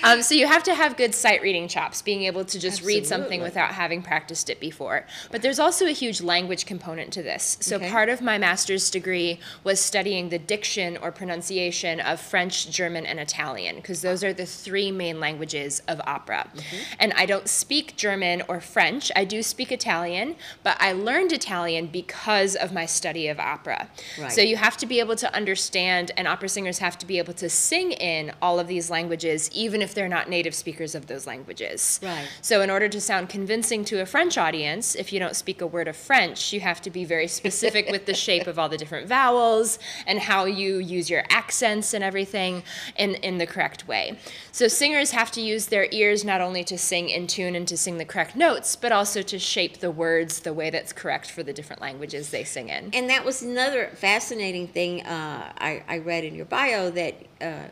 Um, 0.04 0.22
so 0.22 0.36
you 0.36 0.48
have 0.48 0.64
to 0.64 0.74
have 0.76 0.98
good 0.98 1.14
sight 1.16 1.42
reading 1.42 1.68
chops, 1.68 2.02
being 2.02 2.24
able 2.24 2.46
to 2.46 2.60
just 2.60 2.84
read 2.84 3.06
something 3.06 3.42
without 3.42 3.72
having 3.72 4.02
practiced 4.02 4.50
it 4.50 4.60
before. 4.60 5.06
But 5.32 5.42
there's 5.42 5.60
also 5.60 5.86
a 5.86 5.92
huge 5.92 6.22
language 6.22 6.66
component 6.66 7.12
to 7.14 7.24
this. 7.24 7.58
So 7.62 7.76
Okay. 7.76 7.90
part 7.90 8.10
of 8.10 8.22
my 8.22 8.38
master's 8.38 8.90
degree 8.90 9.40
was 9.64 9.80
studying 9.80 10.30
the 10.30 10.40
diction 10.40 10.98
or 10.98 11.12
pronunciation 11.12 12.00
of 12.00 12.20
French, 12.22 12.70
German, 12.70 13.06
and 13.06 13.20
Italian 13.20 13.76
because 13.78 14.02
those 14.02 14.24
are 14.24 14.34
the 14.34 14.46
three 14.46 14.92
main 14.92 15.20
languages 15.20 15.82
of 15.88 16.00
opera. 16.08 16.50
Mm-hmm. 16.56 16.76
And 17.00 17.14
I 17.14 17.26
don't 17.26 17.48
speak 17.48 17.96
German 17.98 18.44
or 18.48 18.62
French. 18.62 19.12
I 19.16 19.26
do 19.26 19.44
speak 19.44 19.72
Italian, 19.72 20.36
but 20.64 20.78
I 20.80 20.92
learned 20.94 21.32
Italian 21.34 21.88
because 21.96 22.58
of 22.58 22.74
my 22.74 22.86
study 22.86 23.30
of 23.30 23.40
opera. 23.40 23.88
Right. 24.20 24.30
So 24.30 24.42
you 24.42 24.58
have 24.58 24.76
to 24.78 24.86
be 24.86 25.00
able 25.00 25.16
to 25.16 25.34
understand, 25.34 26.12
and 26.18 26.28
opera 26.28 26.50
singers 26.50 26.80
have 26.80 26.98
to 26.98 27.06
be 27.06 27.20
able 27.20 27.32
to 27.36 27.50
sing 27.50 27.94
in 27.94 28.34
all 28.42 28.60
of 28.60 28.68
these 28.68 28.90
languages, 28.90 29.50
even 29.54 29.82
if 29.82 29.94
they're 29.94 30.10
not 30.10 30.28
native 30.30 30.54
speakers 30.54 30.94
of 30.94 31.08
those 31.08 31.26
languages. 31.26 32.02
Right. 32.04 32.28
So, 32.42 32.60
in 32.60 32.70
order 32.70 32.90
to 32.90 33.00
sound 33.00 33.30
convincing 33.30 33.86
to 33.86 34.02
a 34.02 34.06
French 34.06 34.38
audience, 34.38 34.94
if 34.94 35.14
you 35.14 35.20
don't 35.20 35.38
speak 35.38 35.62
a 35.62 35.68
word 35.68 35.88
of 35.88 35.96
French, 35.96 36.52
you 36.52 36.60
have 36.60 36.82
to 36.82 36.90
be 36.90 37.06
very 37.06 37.30
specific 37.30 37.90
with 37.90 38.06
the 38.08 38.14
shape 38.26 38.46
of 38.46 38.60
all 38.60 38.68
the 38.68 38.78
different 38.78 39.08
vowels 39.08 39.80
and 40.06 40.20
how 40.20 40.44
you 40.44 40.80
use 40.80 41.10
your 41.10 41.24
accents 41.30 41.94
and 41.94 42.04
everything 42.04 42.62
in, 42.98 43.16
in 43.16 43.38
the 43.38 43.48
correct 43.48 43.88
way. 43.88 44.20
So, 44.52 44.68
singers 44.68 45.12
have 45.12 45.32
to 45.32 45.42
use 45.42 45.68
their 45.68 45.88
ears 45.92 46.26
not 46.26 46.42
only 46.42 46.66
to 46.66 46.78
sing 46.78 47.08
in 47.08 47.26
tune 47.28 47.56
and 47.56 47.66
to 47.70 47.78
sing 47.78 48.00
the 48.00 48.06
correct 48.06 48.36
notes, 48.36 48.76
but 48.76 48.92
also 48.92 49.22
to 49.22 49.40
shape 49.40 49.78
the 49.78 49.92
words 49.92 50.42
the 50.42 50.52
way 50.52 50.70
that's 50.70 50.92
correct 50.92 51.32
for 51.32 51.42
the 51.42 51.54
different 51.54 51.82
languages 51.90 52.30
they 52.32 52.44
sing 52.44 52.70
in. 52.70 52.90
And 52.94 53.10
that 53.10 53.24
was 53.24 53.42
another 53.44 53.90
fascinating 53.96 54.68
thing 54.68 55.06
uh, 55.06 55.52
I, 55.70 55.84
I 55.88 55.98
read 56.00 56.24
in 56.24 56.34
your 56.36 56.46
bio 56.46 56.90
that 56.92 57.14
uh, 57.42 57.66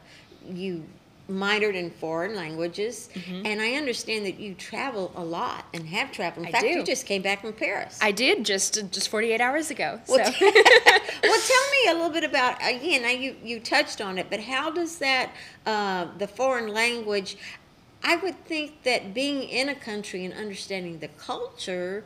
you 0.48 0.84
minored 1.29 1.74
in 1.74 1.89
foreign 1.89 2.36
languages, 2.36 3.10
and 3.50 3.62
I 3.62 3.72
understand 3.82 4.25
that 4.25 4.38
you 4.39 4.53
travel 4.53 5.05
a 5.15 5.24
lot 5.24 5.65
and 5.74 5.88
have 5.88 6.12
traveled. 6.12 6.46
In 6.46 6.51
Mm-hmm. 6.53 6.65
I 6.65 6.67
fact, 6.67 6.75
you 6.75 6.84
just 6.84 7.05
came 7.05 7.22
back 7.24 7.41
from 7.41 7.53
Paris. 7.53 7.98
I 8.01 8.12
did 8.12 8.46
just 8.46 8.72
just 8.91 9.08
48 9.10 9.39
hours 9.41 9.72
ago. 9.72 9.89
well, 10.08 10.24
so. 10.25 10.32
well, 10.41 11.39
tell 11.53 11.65
me 11.75 11.82
a 11.89 11.93
little 11.93 12.10
bit 12.10 12.25
about 12.25 12.58
again. 12.62 13.01
You 13.22 13.36
you 13.43 13.60
touched 13.62 14.00
on 14.01 14.17
it, 14.22 14.27
but 14.29 14.41
how 14.41 14.70
does 14.70 14.98
that 15.00 15.32
uh, 15.65 16.08
the 16.20 16.27
foreign 16.27 16.67
language? 16.67 17.38
I 18.05 18.17
would 18.17 18.38
think 18.46 18.84
that 18.84 19.13
being 19.13 19.43
in 19.43 19.70
a 19.70 19.75
country 19.75 20.25
and 20.25 20.34
understanding 20.34 21.00
the 21.00 21.08
culture 21.32 22.03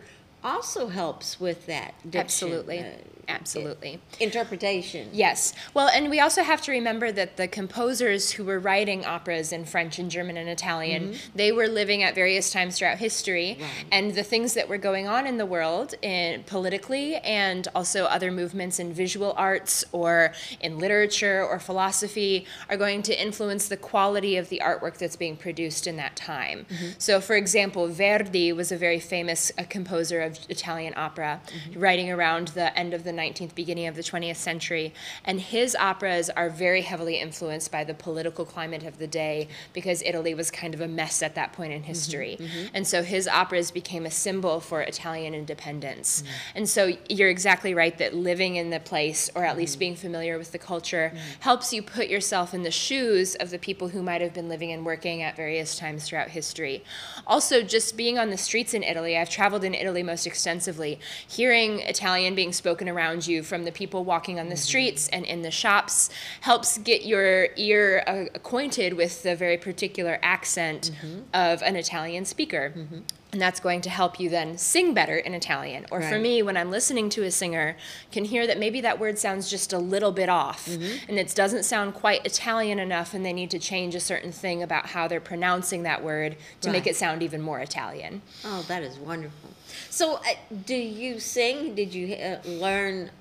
also 0.47 0.87
helps 0.87 1.39
with 1.39 1.65
that. 1.67 1.93
diction, 2.03 2.19
Absolutely. 2.21 2.79
uh, 2.79 2.83
Absolutely. 3.29 3.99
interpretation. 4.21 5.09
Yes. 5.11 5.53
Well, 5.73 5.89
and 5.89 6.09
we 6.09 6.21
also 6.21 6.43
have 6.43 6.61
to 6.61 6.71
remember 6.71 7.11
that 7.11 7.35
the 7.35 7.45
composers 7.49 8.31
who 8.31 8.45
were 8.45 8.57
writing 8.57 9.03
operas 9.03 9.51
in 9.51 9.65
French 9.65 9.99
and 9.99 10.09
German 10.09 10.37
and 10.37 10.47
Italian, 10.47 11.15
they 11.35 11.51
were 11.51 11.67
living 11.67 12.03
at 12.03 12.15
various 12.15 12.49
times 12.53 12.77
throughout 12.77 12.99
history, 12.99 13.57
Right. 13.59 13.69
and 13.91 14.15
the 14.15 14.23
things 14.23 14.53
that 14.53 14.69
were 14.69 14.77
going 14.77 15.07
on 15.09 15.27
in 15.27 15.35
the 15.37 15.45
world, 15.45 15.93
in 16.01 16.43
politically, 16.43 17.15
and 17.17 17.67
also 17.75 18.05
other 18.05 18.31
movements 18.31 18.79
in 18.79 18.93
visual 18.93 19.33
arts 19.35 19.83
or 19.91 20.31
in 20.61 20.79
literature 20.79 21.43
or 21.43 21.59
philosophy, 21.59 22.45
are 22.69 22.77
going 22.77 23.01
to 23.03 23.21
influence 23.21 23.67
the 23.67 23.75
quality 23.77 24.37
of 24.37 24.47
the 24.47 24.61
artwork 24.63 24.97
that's 24.99 25.17
being 25.17 25.35
produced 25.35 25.85
in 25.85 25.97
that 25.97 26.15
time. 26.15 26.65
So, 26.97 27.19
for 27.19 27.35
example, 27.35 27.89
Verdi 27.89 28.53
was 28.53 28.71
a 28.71 28.77
very 28.77 29.01
famous 29.01 29.51
uh, 29.57 29.63
composer 29.69 30.21
of 30.21 30.36
of 30.37 30.49
Italian 30.49 30.93
opera, 30.95 31.41
mm-hmm. 31.47 31.79
writing 31.79 32.11
around 32.11 32.49
the 32.49 32.77
end 32.77 32.93
of 32.93 33.03
the 33.03 33.11
19th, 33.11 33.55
beginning 33.55 33.87
of 33.87 33.95
the 33.95 34.03
20th 34.03 34.35
century. 34.35 34.93
And 35.25 35.39
his 35.39 35.75
operas 35.75 36.29
are 36.29 36.49
very 36.49 36.81
heavily 36.81 37.15
influenced 37.19 37.71
by 37.71 37.83
the 37.83 37.93
political 37.93 38.45
climate 38.45 38.83
of 38.83 38.97
the 38.97 39.07
day 39.07 39.47
because 39.73 40.01
Italy 40.03 40.33
was 40.33 40.51
kind 40.51 40.73
of 40.73 40.81
a 40.81 40.87
mess 40.87 41.21
at 41.21 41.35
that 41.35 41.53
point 41.53 41.73
in 41.73 41.79
mm-hmm. 41.79 41.87
history. 41.87 42.37
Mm-hmm. 42.39 42.67
And 42.73 42.87
so 42.87 43.03
his 43.03 43.27
operas 43.27 43.71
became 43.71 44.05
a 44.05 44.11
symbol 44.11 44.59
for 44.59 44.81
Italian 44.81 45.33
independence. 45.33 46.23
And 46.55 46.67
so 46.67 46.93
you're 47.09 47.29
exactly 47.29 47.73
right 47.73 47.97
that 47.97 48.13
living 48.13 48.55
in 48.55 48.69
the 48.69 48.79
place, 48.79 49.29
or 49.35 49.45
at 49.45 49.57
least 49.57 49.79
being 49.79 49.95
familiar 49.95 50.37
with 50.37 50.51
the 50.51 50.57
culture, 50.57 51.13
helps 51.41 51.73
you 51.73 51.81
put 51.81 52.07
yourself 52.07 52.53
in 52.53 52.63
the 52.63 52.71
shoes 52.71 53.35
of 53.35 53.49
the 53.49 53.59
people 53.59 53.89
who 53.89 54.01
might 54.01 54.21
have 54.21 54.33
been 54.33 54.49
living 54.49 54.71
and 54.71 54.85
working 54.85 55.21
at 55.21 55.35
various 55.35 55.77
times 55.77 56.05
throughout 56.07 56.29
history. 56.29 56.83
Also, 57.25 57.61
just 57.61 57.97
being 57.97 58.17
on 58.17 58.29
the 58.29 58.37
streets 58.37 58.73
in 58.73 58.83
Italy, 58.83 59.17
I've 59.17 59.29
traveled 59.29 59.63
in 59.63 59.73
Italy 59.73 60.03
most 60.03 60.16
extensively, 60.25 60.99
hearing 61.27 61.79
Italian 61.81 62.35
being 62.35 62.53
spoken 62.53 62.89
around 62.89 63.27
you 63.27 63.43
from 63.43 63.63
the 63.65 63.71
people 63.71 64.03
walking 64.03 64.39
on 64.39 64.47
the 64.47 64.55
mm-hmm. 64.55 64.61
streets 64.61 65.07
and 65.09 65.25
in 65.25 65.41
the 65.41 65.51
shops 65.51 66.09
helps 66.41 66.77
get 66.79 67.05
your 67.05 67.49
ear 67.55 68.03
uh, 68.07 68.25
acquainted 68.33 68.93
with 68.93 69.23
the 69.23 69.35
very 69.35 69.57
particular 69.57 70.19
accent 70.21 70.91
mm-hmm. 70.93 71.19
of 71.33 71.61
an 71.61 71.75
Italian 71.75 72.25
speaker. 72.25 72.73
Mm-hmm. 72.75 72.99
And 73.37 73.41
that's 73.43 73.59
going 73.59 73.81
to 73.81 73.89
help 73.91 74.19
you 74.19 74.31
then 74.31 74.57
sing 74.57 74.95
better 74.95 75.15
in 75.15 75.35
Italian. 75.35 75.85
Or 75.91 76.01
for 76.01 76.17
me, 76.17 76.41
when 76.41 76.57
I'm 76.57 76.71
listening 76.71 77.07
to 77.11 77.21
a 77.23 77.29
singer, 77.29 77.77
can 78.11 78.25
hear 78.25 78.47
that 78.47 78.57
maybe 78.57 78.81
that 78.81 78.99
word 78.99 79.19
sounds 79.19 79.47
just 79.47 79.73
a 79.73 79.77
little 79.77 80.11
bit 80.11 80.27
off, 80.27 80.65
Mm-hmm. 80.67 81.05
and 81.07 81.19
it 81.19 81.35
doesn't 81.35 81.61
sound 81.63 81.93
quite 81.93 82.25
Italian 82.25 82.79
enough, 82.79 83.13
and 83.13 83.23
they 83.23 83.33
need 83.33 83.51
to 83.51 83.59
change 83.59 83.93
a 83.93 83.99
certain 83.99 84.31
thing 84.31 84.63
about 84.63 84.87
how 84.87 85.07
they're 85.07 85.19
pronouncing 85.21 85.83
that 85.83 86.03
word 86.03 86.35
to 86.61 86.71
make 86.71 86.87
it 86.87 86.95
sound 86.95 87.21
even 87.21 87.39
more 87.43 87.59
Italian. 87.59 88.23
Oh, 88.43 88.65
that 88.67 88.81
is 88.81 88.97
wonderful. 88.97 89.51
So, 89.91 90.15
uh, 90.15 90.21
do 90.65 90.73
you 90.75 91.19
sing? 91.19 91.75
Did 91.75 91.93
you 91.93 92.15
uh, 92.15 92.39
learn? 92.43 93.11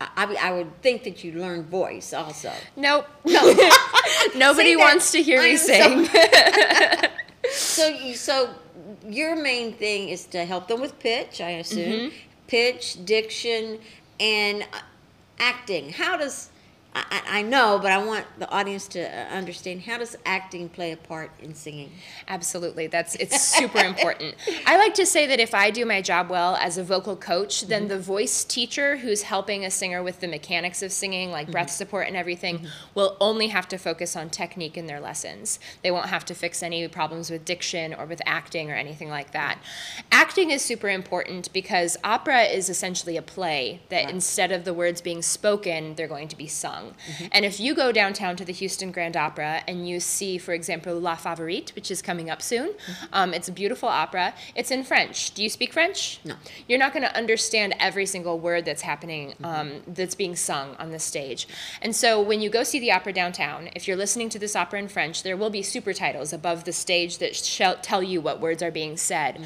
I, 0.00 0.36
I 0.42 0.50
would 0.52 0.82
think 0.82 1.04
that 1.04 1.22
you 1.22 1.34
learned 1.38 1.66
voice 1.66 2.12
also. 2.12 2.50
Nope. 2.74 3.06
No. 3.24 3.54
Nobody 4.34 4.74
wants 4.74 5.12
to 5.12 5.22
hear 5.22 5.38
I 5.40 5.44
me 5.44 5.50
am 5.52 5.56
so- 5.58 6.04
sing. 6.04 7.10
So, 7.50 7.86
you, 7.88 8.14
so 8.14 8.54
your 9.08 9.36
main 9.36 9.72
thing 9.72 10.08
is 10.08 10.26
to 10.26 10.44
help 10.44 10.68
them 10.68 10.80
with 10.80 10.98
pitch, 10.98 11.40
I 11.40 11.50
assume, 11.50 11.92
Mm-hmm. 12.10 12.16
pitch, 12.48 13.04
diction, 13.04 13.78
and 14.20 14.66
acting. 15.38 15.90
How 15.92 16.16
does 16.16 16.50
I, 16.94 17.04
I 17.10 17.22
I 17.32 17.40
know, 17.40 17.78
but 17.80 17.90
I 17.90 17.96
want 17.96 18.26
the 18.38 18.50
audience 18.50 18.86
to 18.88 19.00
uh, 19.00 19.34
understand 19.34 19.80
how 19.80 19.96
does 19.96 20.16
acting 20.26 20.68
play 20.68 20.92
a 20.92 20.98
part 20.98 21.30
in 21.40 21.54
singing? 21.54 21.90
Absolutely. 22.28 22.88
That's 22.88 23.14
it's 23.14 23.40
super 23.40 23.78
important. 23.78 24.34
I 24.66 24.76
like 24.76 24.92
to 24.94 25.06
say 25.06 25.26
that 25.28 25.40
if 25.40 25.54
I 25.54 25.70
do 25.70 25.86
my 25.86 26.02
job 26.02 26.28
well 26.28 26.56
as 26.56 26.76
a 26.76 26.84
vocal 26.84 27.16
coach, 27.16 27.62
then 27.62 27.82
mm-hmm. 27.82 27.88
the 27.88 27.98
voice 28.00 28.44
teacher 28.44 28.98
who's 28.98 29.22
helping 29.22 29.64
a 29.64 29.70
singer 29.70 30.02
with 30.02 30.20
the 30.20 30.28
mechanics 30.28 30.82
of 30.82 30.92
singing, 30.92 31.30
like 31.30 31.50
breath 31.50 31.68
mm-hmm. 31.68 31.72
support 31.72 32.06
and 32.06 32.18
everything, 32.18 32.58
mm-hmm. 32.58 32.68
will 32.94 33.16
only 33.18 33.48
have 33.48 33.66
to 33.68 33.78
focus 33.78 34.14
on 34.14 34.28
technique 34.28 34.76
in 34.76 34.86
their 34.86 35.00
lessons. 35.00 35.58
They 35.82 35.90
won't 35.90 36.10
have 36.10 36.26
to 36.26 36.34
fix 36.34 36.62
any 36.62 36.86
problems 36.88 37.30
with 37.30 37.46
diction 37.46 37.94
or 37.94 38.04
with 38.04 38.20
acting 38.26 38.70
or 38.70 38.74
anything 38.74 39.08
like 39.08 39.32
that. 39.32 39.58
Acting 40.10 40.50
is 40.50 40.60
super 40.60 40.90
important 40.90 41.50
because 41.54 41.96
opera 42.04 42.42
is 42.42 42.68
essentially 42.68 43.16
a 43.16 43.22
play 43.22 43.80
that 43.88 44.10
instead 44.10 44.52
of 44.52 44.66
the 44.66 44.74
words 44.74 45.00
being 45.00 45.22
spoken, 45.22 45.94
they're 45.94 46.06
going 46.06 46.28
to 46.28 46.36
be 46.36 46.46
sung. 46.46 46.81
And 47.30 47.44
if 47.44 47.60
you 47.60 47.74
go 47.74 47.92
downtown 47.92 48.36
to 48.36 48.44
the 48.44 48.52
Houston 48.52 48.92
Grand 48.92 49.16
Opera 49.16 49.62
and 49.68 49.88
you 49.88 50.00
see, 50.00 50.38
for 50.38 50.52
example, 50.52 50.98
La 50.98 51.16
Favorite, 51.16 51.72
which 51.74 51.90
is 51.90 52.02
coming 52.02 52.30
up 52.30 52.42
soon, 52.42 52.74
um, 53.12 53.34
it's 53.34 53.48
a 53.48 53.52
beautiful 53.52 53.88
opera. 53.88 54.34
It's 54.54 54.70
in 54.70 54.84
French. 54.84 55.32
Do 55.32 55.42
you 55.42 55.48
speak 55.48 55.72
French? 55.72 56.20
No. 56.24 56.34
You're 56.68 56.78
not 56.78 56.92
going 56.92 57.02
to 57.02 57.16
understand 57.16 57.74
every 57.78 58.06
single 58.06 58.38
word 58.38 58.64
that's 58.64 58.82
happening, 58.82 59.34
um, 59.44 59.82
that's 59.86 60.14
being 60.14 60.36
sung 60.36 60.76
on 60.76 60.90
the 60.90 60.98
stage. 60.98 61.46
And 61.80 61.94
so 61.94 62.20
when 62.20 62.40
you 62.40 62.50
go 62.50 62.62
see 62.62 62.80
the 62.80 62.92
opera 62.92 63.12
downtown, 63.12 63.70
if 63.74 63.86
you're 63.86 63.96
listening 63.96 64.28
to 64.30 64.38
this 64.38 64.56
opera 64.56 64.78
in 64.78 64.88
French, 64.88 65.22
there 65.22 65.36
will 65.36 65.50
be 65.50 65.62
super 65.62 65.92
titles 65.92 66.32
above 66.32 66.64
the 66.64 66.72
stage 66.72 67.18
that 67.18 67.36
shall 67.36 67.76
tell 67.76 68.02
you 68.02 68.20
what 68.20 68.40
words 68.40 68.62
are 68.62 68.70
being 68.70 68.96
said. 68.96 69.40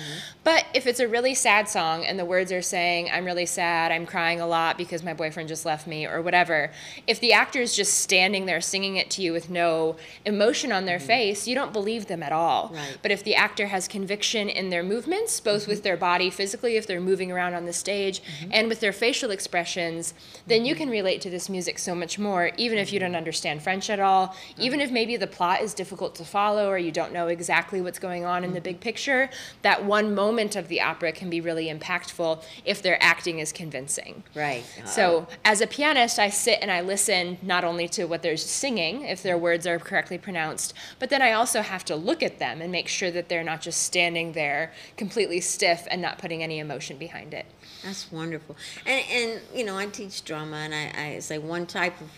But 0.44 0.66
if 0.74 0.86
it's 0.86 1.00
a 1.00 1.08
really 1.08 1.34
sad 1.34 1.68
song 1.68 2.04
and 2.04 2.18
the 2.18 2.24
words 2.24 2.52
are 2.52 2.62
saying, 2.62 3.10
I'm 3.12 3.24
really 3.24 3.46
sad, 3.46 3.92
I'm 3.92 4.06
crying 4.06 4.40
a 4.40 4.46
lot 4.46 4.78
because 4.78 5.02
my 5.02 5.14
boyfriend 5.14 5.48
just 5.48 5.66
left 5.66 5.86
me, 5.86 6.06
or 6.06 6.22
whatever, 6.22 6.70
if 7.06 7.20
the 7.20 7.25
actor 7.32 7.60
is 7.60 7.74
just 7.74 8.00
standing 8.00 8.46
there 8.46 8.60
singing 8.60 8.96
it 8.96 9.10
to 9.10 9.22
you 9.22 9.32
with 9.32 9.50
no 9.50 9.96
emotion 10.24 10.72
on 10.72 10.84
their 10.84 10.98
mm-hmm. 10.98 11.06
face, 11.06 11.48
you 11.48 11.54
don't 11.54 11.72
believe 11.72 12.06
them 12.06 12.22
at 12.22 12.32
all. 12.32 12.70
Right. 12.74 12.98
But 13.02 13.10
if 13.10 13.24
the 13.24 13.34
actor 13.34 13.66
has 13.66 13.88
conviction 13.88 14.48
in 14.48 14.70
their 14.70 14.82
movements, 14.82 15.40
both 15.40 15.62
mm-hmm. 15.62 15.70
with 15.72 15.82
their 15.82 15.96
body 15.96 16.30
physically, 16.30 16.76
if 16.76 16.86
they're 16.86 17.00
moving 17.00 17.32
around 17.32 17.54
on 17.54 17.64
the 17.66 17.72
stage, 17.72 18.22
mm-hmm. 18.22 18.50
and 18.52 18.68
with 18.68 18.80
their 18.80 18.92
facial 18.92 19.30
expressions, 19.30 20.14
then 20.46 20.64
you 20.64 20.74
can 20.74 20.88
relate 20.88 21.20
to 21.22 21.30
this 21.30 21.48
music 21.48 21.78
so 21.78 21.94
much 21.94 22.18
more, 22.18 22.50
even 22.56 22.78
if 22.78 22.92
you 22.92 23.00
don't 23.00 23.16
understand 23.16 23.62
French 23.62 23.90
at 23.90 24.00
all, 24.00 24.34
even 24.58 24.80
if 24.80 24.90
maybe 24.90 25.16
the 25.16 25.26
plot 25.26 25.60
is 25.60 25.74
difficult 25.74 26.14
to 26.14 26.24
follow 26.24 26.68
or 26.68 26.78
you 26.78 26.92
don't 26.92 27.12
know 27.12 27.28
exactly 27.28 27.80
what's 27.80 27.98
going 27.98 28.24
on 28.24 28.44
in 28.44 28.52
the 28.52 28.60
big 28.60 28.80
picture. 28.80 29.30
That 29.62 29.84
one 29.84 30.14
moment 30.14 30.56
of 30.56 30.68
the 30.68 30.80
opera 30.80 31.12
can 31.12 31.30
be 31.30 31.40
really 31.40 31.66
impactful 31.66 32.42
if 32.64 32.82
their 32.82 33.02
acting 33.02 33.38
is 33.38 33.52
convincing. 33.52 34.22
Right. 34.34 34.64
So, 34.84 35.26
as 35.44 35.60
a 35.60 35.66
pianist, 35.66 36.18
I 36.18 36.30
sit 36.30 36.58
and 36.62 36.70
I 36.70 36.80
listen 36.80 37.15
not 37.42 37.64
only 37.64 37.88
to 37.88 38.04
what 38.04 38.22
they're 38.22 38.36
singing, 38.36 39.02
if 39.02 39.22
their 39.22 39.38
words 39.38 39.66
are 39.66 39.78
correctly 39.78 40.18
pronounced, 40.18 40.74
but 40.98 41.10
then 41.10 41.22
I 41.22 41.32
also 41.32 41.62
have 41.62 41.84
to 41.86 41.96
look 41.96 42.22
at 42.22 42.38
them 42.38 42.60
and 42.62 42.70
make 42.72 42.88
sure 42.88 43.10
that 43.10 43.28
they're 43.28 43.44
not 43.44 43.60
just 43.60 43.82
standing 43.82 44.32
there 44.32 44.72
completely 44.96 45.40
stiff 45.40 45.86
and 45.90 46.00
not 46.02 46.18
putting 46.18 46.42
any 46.42 46.58
emotion 46.58 46.96
behind 46.98 47.34
it. 47.34 47.46
That's 47.84 48.10
wonderful. 48.10 48.56
And, 48.84 49.04
and 49.10 49.40
you 49.54 49.64
know, 49.64 49.76
I 49.76 49.86
teach 49.86 50.24
drama, 50.24 50.56
and 50.56 50.74
I, 50.74 51.14
I 51.14 51.18
say 51.20 51.38
one 51.38 51.66
type 51.66 51.94
of, 52.00 52.10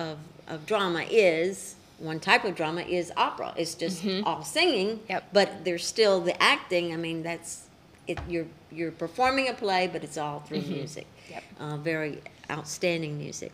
of, 0.00 0.18
of 0.48 0.66
drama 0.66 1.04
is 1.10 1.76
one 1.98 2.18
type 2.20 2.44
of 2.44 2.54
drama 2.56 2.82
is 2.82 3.12
opera. 3.16 3.54
It's 3.56 3.74
just 3.74 4.04
all 4.24 4.42
singing, 4.42 5.00
Yep. 5.08 5.28
but 5.32 5.64
there's 5.64 5.86
still 5.86 6.20
the 6.20 6.40
acting. 6.42 6.92
I 6.92 6.96
mean, 6.96 7.22
that's 7.22 7.62
it. 8.06 8.18
You're 8.28 8.46
you're 8.70 8.90
performing 8.90 9.48
a 9.48 9.54
play, 9.54 9.86
but 9.86 10.02
it's 10.02 10.18
all 10.18 10.40
through 10.40 10.62
music. 10.62 11.06
Yep. 11.30 11.42
Uh, 11.60 11.76
very 11.76 12.20
outstanding 12.50 13.16
music. 13.16 13.52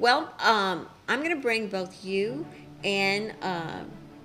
Well, 0.00 0.32
um, 0.38 0.88
I'm 1.08 1.18
going 1.18 1.36
to 1.36 1.42
bring 1.42 1.68
both 1.68 2.02
you 2.02 2.46
and 2.82 3.34
uh, 3.42 3.80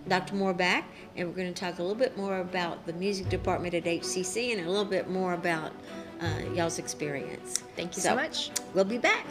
Dr. 0.07 0.35
Moore 0.35 0.53
back, 0.53 0.87
and 1.17 1.27
we're 1.27 1.35
going 1.35 1.53
to 1.53 1.59
talk 1.59 1.79
a 1.79 1.81
little 1.81 1.97
bit 1.97 2.15
more 2.15 2.39
about 2.39 2.85
the 2.85 2.93
music 2.93 3.27
department 3.27 3.73
at 3.73 3.83
HCC 3.83 4.53
and 4.53 4.65
a 4.65 4.69
little 4.69 4.85
bit 4.85 5.09
more 5.09 5.33
about 5.33 5.73
uh, 6.21 6.39
y'all's 6.53 6.79
experience. 6.79 7.61
Thank 7.75 7.97
you 7.97 8.01
so 8.01 8.15
much. 8.15 8.51
We'll 8.73 8.85
be 8.85 8.97
back. 8.97 9.25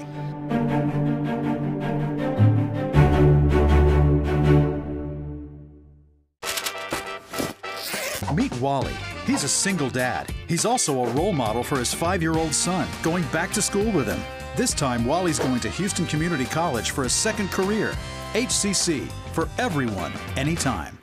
Meet 8.35 8.53
Wally. 8.61 8.93
He's 9.27 9.43
a 9.43 9.49
single 9.49 9.89
dad. 9.89 10.31
He's 10.47 10.67
also 10.67 11.03
a 11.03 11.11
role 11.13 11.33
model 11.33 11.65
for 11.65 11.79
his 11.79 11.95
five 11.95 12.21
year 12.21 12.35
old 12.35 12.53
son, 12.53 12.87
going 13.03 13.25
back 13.29 13.53
to 13.53 13.63
school 13.63 13.91
with 13.91 14.07
him. 14.07 14.21
This 14.55 14.75
time, 14.75 15.07
Wally's 15.07 15.39
going 15.39 15.61
to 15.61 15.71
Houston 15.71 16.05
Community 16.07 16.45
College 16.45 16.91
for 16.91 17.05
a 17.05 17.09
second 17.09 17.51
career. 17.51 17.95
HCC, 18.35 19.09
for 19.33 19.49
everyone, 19.57 20.13
anytime. 20.37 20.99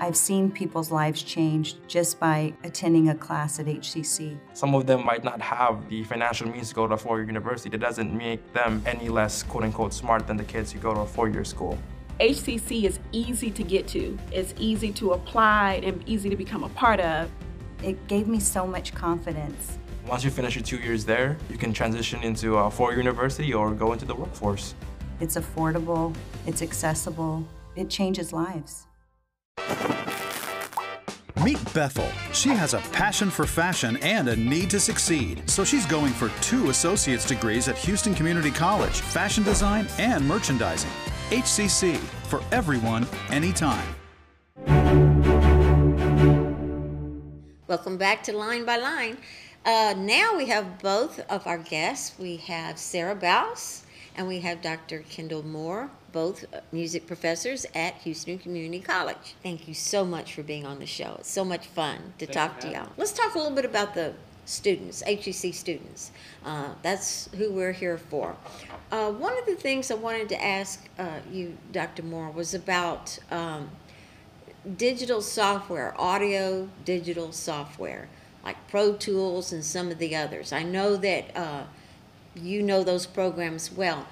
I've 0.00 0.16
seen 0.16 0.50
people's 0.50 0.92
lives 0.92 1.22
change 1.22 1.76
just 1.88 2.20
by 2.20 2.52
attending 2.62 3.08
a 3.08 3.14
class 3.14 3.58
at 3.58 3.66
HCC. 3.66 4.38
Some 4.52 4.74
of 4.74 4.86
them 4.86 5.04
might 5.04 5.24
not 5.24 5.40
have 5.40 5.88
the 5.88 6.04
financial 6.04 6.48
means 6.48 6.68
to 6.68 6.74
go 6.74 6.86
to 6.86 6.94
a 6.94 6.96
four-year 6.96 7.26
university. 7.26 7.68
That 7.68 7.80
doesn't 7.80 8.16
make 8.16 8.52
them 8.52 8.82
any 8.86 9.08
less 9.08 9.42
quote-unquote 9.42 9.92
smart 9.92 10.26
than 10.26 10.36
the 10.36 10.44
kids 10.44 10.70
who 10.70 10.78
go 10.78 10.94
to 10.94 11.00
a 11.00 11.06
four-year 11.06 11.44
school. 11.44 11.78
HCC 12.20 12.84
is 12.84 13.00
easy 13.10 13.50
to 13.50 13.62
get 13.64 13.88
to. 13.88 14.16
It's 14.30 14.54
easy 14.56 14.92
to 14.92 15.12
apply 15.12 15.80
and 15.82 16.00
easy 16.08 16.30
to 16.30 16.36
become 16.36 16.62
a 16.62 16.68
part 16.70 17.00
of. 17.00 17.28
It 17.82 18.06
gave 18.06 18.28
me 18.28 18.38
so 18.38 18.66
much 18.66 18.94
confidence. 18.94 19.78
Once 20.06 20.22
you 20.22 20.30
finish 20.30 20.54
your 20.54 20.62
two 20.62 20.76
years 20.76 21.04
there, 21.04 21.36
you 21.50 21.58
can 21.58 21.72
transition 21.72 22.22
into 22.22 22.56
a 22.56 22.70
four-year 22.70 22.98
university 22.98 23.52
or 23.52 23.72
go 23.72 23.92
into 23.92 24.04
the 24.04 24.14
workforce. 24.14 24.74
It's 25.20 25.36
affordable, 25.36 26.14
it's 26.46 26.62
accessible, 26.62 27.44
it 27.74 27.90
changes 27.90 28.32
lives. 28.32 28.86
Meet 31.42 31.74
Bethel. 31.74 32.08
She 32.32 32.50
has 32.50 32.74
a 32.74 32.78
passion 32.92 33.28
for 33.28 33.44
fashion 33.44 33.96
and 33.98 34.28
a 34.28 34.36
need 34.36 34.70
to 34.70 34.78
succeed. 34.78 35.42
So 35.50 35.64
she's 35.64 35.84
going 35.84 36.12
for 36.12 36.30
two 36.40 36.70
associate's 36.70 37.26
degrees 37.26 37.68
at 37.68 37.76
Houston 37.78 38.14
Community 38.14 38.52
College 38.52 39.00
fashion 39.00 39.42
design 39.42 39.88
and 39.98 40.26
merchandising. 40.26 40.90
HCC, 41.30 41.96
for 42.28 42.42
everyone, 42.52 43.06
anytime. 43.30 43.94
Welcome 47.66 47.96
back 47.96 48.22
to 48.24 48.32
Line 48.32 48.64
by 48.64 48.76
Line. 48.76 49.16
Uh, 49.64 49.94
now 49.96 50.36
we 50.36 50.46
have 50.46 50.78
both 50.80 51.20
of 51.30 51.46
our 51.46 51.58
guests. 51.58 52.18
We 52.18 52.36
have 52.36 52.78
Sarah 52.78 53.16
Baus 53.16 53.84
and 54.16 54.28
we 54.28 54.40
have 54.40 54.60
Dr. 54.62 55.00
Kendall 55.08 55.42
Moore, 55.42 55.90
both 56.12 56.44
uh, 56.52 56.60
music 56.70 57.06
professors 57.06 57.66
at 57.74 57.94
Houston 58.02 58.38
Community 58.38 58.80
College. 58.80 59.34
Thank 59.42 59.66
you 59.66 59.74
so 59.74 60.04
much 60.04 60.34
for 60.34 60.42
being 60.42 60.66
on 60.66 60.78
the 60.78 60.86
show. 60.86 61.16
It's 61.18 61.30
so 61.30 61.44
much 61.44 61.66
fun 61.66 62.12
to 62.18 62.26
talk 62.26 62.60
to 62.60 62.70
y'all. 62.70 62.90
Let's 62.96 63.12
talk 63.12 63.34
a 63.34 63.38
little 63.38 63.54
bit 63.54 63.64
about 63.64 63.94
the 63.94 64.14
students, 64.44 65.02
HCC 65.06 65.54
students. 65.54 66.10
Uh, 66.44 66.70
that's 66.82 67.28
who 67.36 67.52
we're 67.52 67.72
here 67.72 67.98
for. 67.98 68.36
Uh, 68.90 69.10
one 69.10 69.36
of 69.38 69.46
the 69.46 69.54
things 69.54 69.90
I 69.90 69.94
wanted 69.94 70.28
to 70.30 70.44
ask 70.44 70.88
uh, 70.98 71.18
you, 71.30 71.56
Dr. 71.72 72.02
Moore, 72.02 72.30
was 72.30 72.54
about 72.54 73.18
um, 73.30 73.70
digital 74.76 75.20
software, 75.20 75.94
audio 75.98 76.68
digital 76.84 77.32
software, 77.32 78.08
like 78.44 78.56
Pro 78.68 78.94
Tools 78.94 79.52
and 79.52 79.64
some 79.64 79.90
of 79.90 79.98
the 79.98 80.14
others. 80.14 80.52
I 80.52 80.62
know 80.62 80.96
that 80.96 81.36
uh, 81.36 81.64
you 82.34 82.62
know 82.62 82.82
those 82.82 83.06
programs 83.06 83.72
well. 83.72 84.06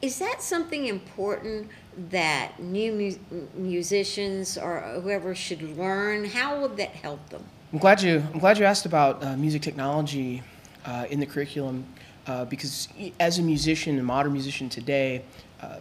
Is 0.00 0.18
that 0.20 0.40
something 0.42 0.86
important 0.86 1.70
that 2.10 2.60
new 2.60 2.92
mu- 2.92 3.46
musicians 3.54 4.56
or 4.56 4.80
whoever 5.02 5.34
should 5.34 5.62
learn? 5.76 6.24
How 6.24 6.60
would 6.60 6.76
that 6.76 6.90
help 6.90 7.28
them? 7.30 7.44
I'm 7.70 7.78
glad 7.78 8.00
you. 8.00 8.24
I'm 8.32 8.38
glad 8.38 8.56
you 8.56 8.64
asked 8.64 8.86
about 8.86 9.22
uh, 9.22 9.36
music 9.36 9.60
technology 9.60 10.42
uh, 10.86 11.04
in 11.10 11.20
the 11.20 11.26
curriculum 11.26 11.84
uh, 12.26 12.46
because 12.46 12.88
as 13.20 13.38
a 13.38 13.42
musician, 13.42 13.98
a 13.98 14.02
modern 14.02 14.32
musician 14.32 14.70
today, 14.70 15.22
uh, 15.60 15.76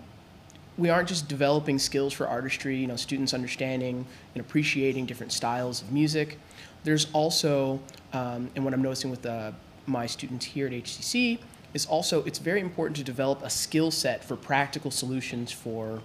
we 0.78 0.90
aren't 0.90 1.08
just 1.08 1.30
developing 1.30 1.80
skills 1.80 2.12
for 2.12 2.28
artistry. 2.28 2.76
You 2.76 2.88
know, 2.88 2.98
students 2.98 3.34
understanding 3.34 4.06
and 4.36 4.42
appreciating 4.42 5.06
different 5.06 5.32
styles 5.32 5.82
of 5.82 5.94
music. 5.94 6.38
There's 6.84 7.08
also, 7.14 7.80
um, 8.12 8.50
and 8.58 8.66
what 8.66 8.74
I'm 8.74 8.82
noticing 8.82 9.10
with 9.10 9.26
uh, 9.26 9.54
my 9.86 10.08
students 10.08 10.46
here 10.46 10.68
at 10.68 10.74
HCC 10.74 11.40
is 11.74 11.86
also 11.86 12.22
it's 12.26 12.40
very 12.40 12.60
important 12.60 12.98
to 12.98 13.04
develop 13.06 13.44
a 13.44 13.50
skill 13.50 13.92
set 13.92 14.26
for 14.26 14.36
practical 14.36 14.92
solutions 14.92 15.54
for 15.54 16.02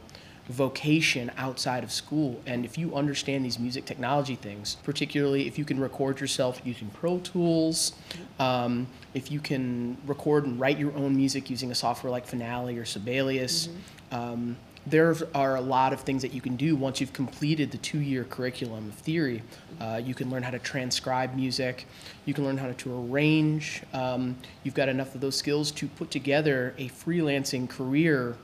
vocation 0.48 1.30
outside 1.36 1.84
of 1.84 1.92
school. 1.92 2.40
And 2.46 2.64
if 2.64 2.76
you 2.76 2.94
understand 2.94 3.44
these 3.44 3.58
music 3.58 3.84
technology 3.84 4.34
things, 4.34 4.76
particularly 4.82 5.46
if 5.46 5.58
you 5.58 5.64
can 5.64 5.78
record 5.78 6.20
yourself 6.20 6.60
using 6.64 6.90
Pro 6.90 7.18
Tools, 7.20 7.92
um, 8.38 8.86
if 9.14 9.30
you 9.30 9.40
can 9.40 9.96
record 10.06 10.44
and 10.46 10.58
write 10.58 10.78
your 10.78 10.94
own 10.96 11.16
music 11.16 11.50
using 11.50 11.70
a 11.70 11.74
software 11.74 12.10
like 12.10 12.26
Finale 12.26 12.78
or 12.78 12.84
Sibelius, 12.84 13.68
um, 14.10 14.56
there 14.84 15.14
are 15.32 15.56
a 15.56 15.60
lot 15.60 15.92
of 15.92 16.00
things 16.00 16.22
that 16.22 16.34
you 16.34 16.40
can 16.40 16.56
do 16.56 16.74
once 16.74 17.00
you've 17.00 17.12
completed 17.12 17.70
the 17.70 17.78
two-year 17.78 18.24
curriculum 18.24 18.88
of 18.88 18.94
theory. 18.94 19.42
Uh, 19.80 20.00
you 20.04 20.12
can 20.12 20.28
learn 20.28 20.42
how 20.42 20.50
to 20.50 20.58
transcribe 20.58 21.36
music. 21.36 21.86
You 22.24 22.34
can 22.34 22.44
learn 22.44 22.58
how 22.58 22.72
to 22.72 23.06
arrange. 23.06 23.82
Um, 23.92 24.36
you've 24.64 24.74
got 24.74 24.88
enough 24.88 25.14
of 25.14 25.20
those 25.20 25.36
skills 25.36 25.70
to 25.72 25.86
put 25.86 26.10
together 26.10 26.74
a 26.78 26.88
freelancing 26.88 27.68
career 27.68 28.36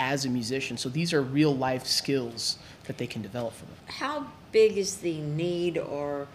as 0.00 0.24
a 0.24 0.28
musician. 0.28 0.76
So 0.76 0.88
these 0.88 1.12
are 1.12 1.22
real 1.22 1.54
life 1.54 1.86
skills 1.86 2.58
that 2.84 2.98
they 2.98 3.06
can 3.06 3.22
develop 3.22 3.54
from 3.54 3.68
it. 3.68 3.92
How 3.92 4.26
big 4.52 4.76
is 4.76 4.96
the 4.96 5.20
need, 5.20 5.78
or 5.78 6.26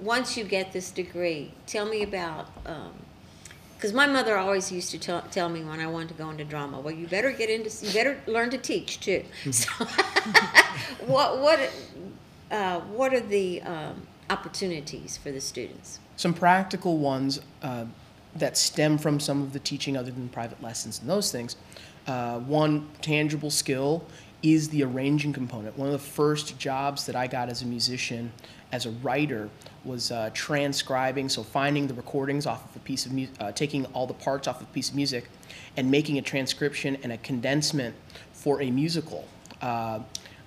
once 0.00 0.36
you 0.36 0.44
get 0.44 0.72
this 0.72 0.90
degree, 0.90 1.52
tell 1.66 1.86
me 1.86 2.02
about. 2.02 2.48
Because 3.76 3.92
my 3.92 4.06
mother 4.06 4.38
always 4.38 4.72
used 4.72 4.90
to 4.92 4.98
tell, 4.98 5.22
tell 5.30 5.48
me 5.48 5.62
when 5.62 5.80
I 5.80 5.86
wanted 5.86 6.08
to 6.08 6.14
go 6.14 6.30
into 6.30 6.44
drama, 6.44 6.80
well, 6.80 6.94
you 6.94 7.06
better 7.06 7.30
get 7.30 7.50
into, 7.50 7.70
you 7.84 7.92
better 7.92 8.20
learn 8.26 8.50
to 8.50 8.58
teach 8.58 9.00
too. 9.00 9.24
So, 9.50 9.70
what 11.06 11.38
what 11.38 11.70
uh, 12.50 12.80
what 12.80 13.12
are 13.12 13.20
the 13.20 13.62
um, 13.62 14.06
opportunities 14.30 15.16
for 15.16 15.30
the 15.30 15.40
students? 15.40 16.00
Some 16.16 16.32
practical 16.32 16.96
ones 16.96 17.40
uh, 17.62 17.84
that 18.34 18.56
stem 18.56 18.98
from 18.98 19.20
some 19.20 19.42
of 19.42 19.52
the 19.52 19.58
teaching 19.58 19.96
other 19.96 20.10
than 20.10 20.28
private 20.28 20.62
lessons 20.62 21.00
and 21.00 21.08
those 21.08 21.30
things. 21.30 21.56
Uh, 22.06 22.38
one 22.40 22.88
tangible 23.02 23.50
skill 23.50 24.04
is 24.42 24.68
the 24.68 24.82
arranging 24.84 25.32
component. 25.32 25.76
One 25.76 25.88
of 25.88 25.92
the 25.92 25.98
first 25.98 26.58
jobs 26.58 27.06
that 27.06 27.16
I 27.16 27.26
got 27.26 27.48
as 27.48 27.62
a 27.62 27.66
musician, 27.66 28.32
as 28.70 28.86
a 28.86 28.90
writer, 28.90 29.48
was 29.84 30.12
uh, 30.12 30.30
transcribing, 30.34 31.28
so 31.28 31.42
finding 31.42 31.86
the 31.86 31.94
recordings 31.94 32.46
off 32.46 32.68
of 32.68 32.76
a 32.76 32.80
piece 32.80 33.06
of 33.06 33.12
music, 33.12 33.34
uh, 33.40 33.52
taking 33.52 33.86
all 33.86 34.06
the 34.06 34.14
parts 34.14 34.46
off 34.46 34.60
of 34.60 34.68
a 34.68 34.72
piece 34.72 34.90
of 34.90 34.94
music, 34.94 35.28
and 35.76 35.90
making 35.90 36.18
a 36.18 36.22
transcription 36.22 36.96
and 37.02 37.12
a 37.12 37.18
condensement 37.18 37.94
for 38.32 38.62
a 38.62 38.70
musical. 38.70 39.26
Uh, 39.60 40.00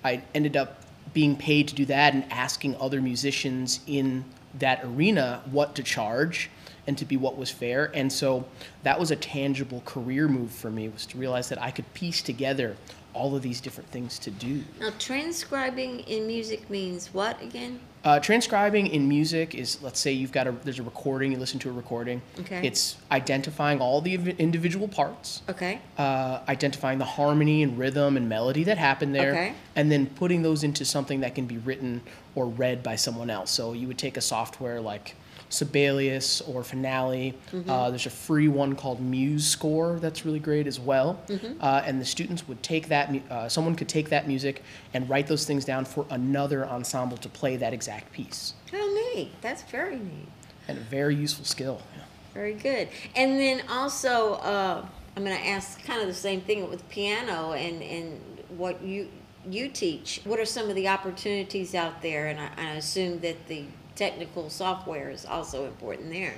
I 0.04 0.22
ended 0.34 0.56
up 0.56 0.82
being 1.12 1.36
paid 1.36 1.68
to 1.68 1.74
do 1.74 1.84
that 1.86 2.14
and 2.14 2.24
asking 2.30 2.76
other 2.76 3.00
musicians 3.00 3.80
in 3.86 4.24
that 4.58 4.82
arena 4.84 5.42
what 5.50 5.74
to 5.74 5.82
charge 5.82 6.50
and 6.86 6.96
to 6.98 7.04
be 7.04 7.16
what 7.16 7.36
was 7.36 7.50
fair. 7.50 7.90
And 7.94 8.12
so 8.12 8.46
that 8.82 8.98
was 8.98 9.10
a 9.10 9.16
tangible 9.16 9.82
career 9.84 10.28
move 10.28 10.50
for 10.50 10.70
me 10.70 10.88
was 10.88 11.06
to 11.06 11.18
realize 11.18 11.48
that 11.50 11.60
I 11.60 11.70
could 11.70 11.92
piece 11.94 12.22
together 12.22 12.76
all 13.12 13.34
of 13.34 13.42
these 13.42 13.60
different 13.60 13.90
things 13.90 14.18
to 14.20 14.30
do. 14.30 14.62
Now, 14.78 14.90
transcribing 14.98 16.00
in 16.00 16.26
music 16.26 16.70
means 16.70 17.12
what 17.12 17.42
again? 17.42 17.80
Uh, 18.02 18.18
transcribing 18.18 18.86
in 18.86 19.08
music 19.08 19.54
is, 19.54 19.82
let's 19.82 20.00
say 20.00 20.10
you've 20.12 20.32
got 20.32 20.46
a 20.46 20.52
there's 20.64 20.78
a 20.78 20.82
recording, 20.82 21.32
you 21.32 21.38
listen 21.38 21.58
to 21.58 21.68
a 21.68 21.72
recording. 21.72 22.22
Okay. 22.38 22.66
It's 22.66 22.96
identifying 23.10 23.80
all 23.80 24.00
the 24.00 24.14
individual 24.38 24.88
parts, 24.88 25.42
Okay. 25.48 25.80
uh, 25.98 26.40
identifying 26.48 26.98
the 26.98 27.04
harmony 27.04 27.62
and 27.62 27.76
rhythm 27.76 28.16
and 28.16 28.28
melody 28.28 28.64
that 28.64 28.78
happened 28.78 29.14
there, 29.14 29.32
Okay. 29.32 29.52
and 29.76 29.90
then 29.92 30.06
putting 30.06 30.42
those 30.42 30.64
into 30.64 30.84
something 30.84 31.20
that 31.20 31.34
can 31.34 31.46
be 31.46 31.58
written 31.58 32.00
or 32.34 32.46
read 32.46 32.82
by 32.82 32.96
someone 32.96 33.28
else. 33.28 33.50
So 33.50 33.72
you 33.74 33.86
would 33.88 33.98
take 33.98 34.16
a 34.16 34.22
software 34.22 34.80
like 34.80 35.14
Sibelius 35.50 36.40
or 36.42 36.62
Finale. 36.64 37.34
Uh, 37.68 37.90
there's 37.90 38.06
a 38.06 38.10
free 38.10 38.48
one 38.48 38.74
called 38.74 39.00
MuseScore 39.00 40.00
that's 40.00 40.24
really 40.24 40.38
great 40.38 40.66
as 40.66 40.80
well. 40.80 41.20
Uh, 41.60 41.82
and 41.84 42.00
the 42.00 42.04
students 42.04 42.48
would 42.48 42.62
take 42.62 42.88
that, 42.88 43.14
uh, 43.30 43.48
someone 43.48 43.74
could 43.74 43.88
take 43.88 44.08
that 44.08 44.26
music 44.26 44.62
and 44.94 45.08
write 45.10 45.26
those 45.26 45.44
things 45.44 45.64
down 45.64 45.84
for 45.84 46.06
another 46.10 46.66
ensemble 46.66 47.16
to 47.18 47.28
play 47.28 47.56
that 47.56 47.72
exact 47.74 48.12
piece. 48.12 48.54
Oh, 48.72 49.12
neat. 49.14 49.30
That's 49.42 49.62
very 49.64 49.96
neat. 49.96 50.28
And 50.68 50.78
a 50.78 50.80
very 50.82 51.14
useful 51.16 51.44
skill. 51.44 51.82
yeah. 51.96 52.04
Very 52.32 52.54
good. 52.54 52.88
And 53.16 53.38
then 53.40 53.62
also, 53.68 54.34
uh, 54.34 54.86
I'm 55.16 55.24
going 55.24 55.36
to 55.36 55.46
ask 55.48 55.82
kind 55.84 56.00
of 56.00 56.06
the 56.06 56.14
same 56.14 56.40
thing 56.40 56.70
with 56.70 56.88
piano 56.88 57.52
and, 57.52 57.82
and 57.82 58.20
what 58.56 58.82
you 58.82 59.08
you 59.48 59.68
teach. 59.68 60.20
What 60.24 60.38
are 60.38 60.44
some 60.44 60.68
of 60.68 60.76
the 60.76 60.86
opportunities 60.86 61.74
out 61.74 62.02
there? 62.02 62.26
And 62.26 62.38
I, 62.38 62.50
I 62.58 62.70
assume 62.74 63.20
that 63.20 63.48
the 63.48 63.64
technical 64.00 64.48
software 64.48 65.10
is 65.10 65.26
also 65.26 65.66
important 65.66 66.08
there. 66.08 66.32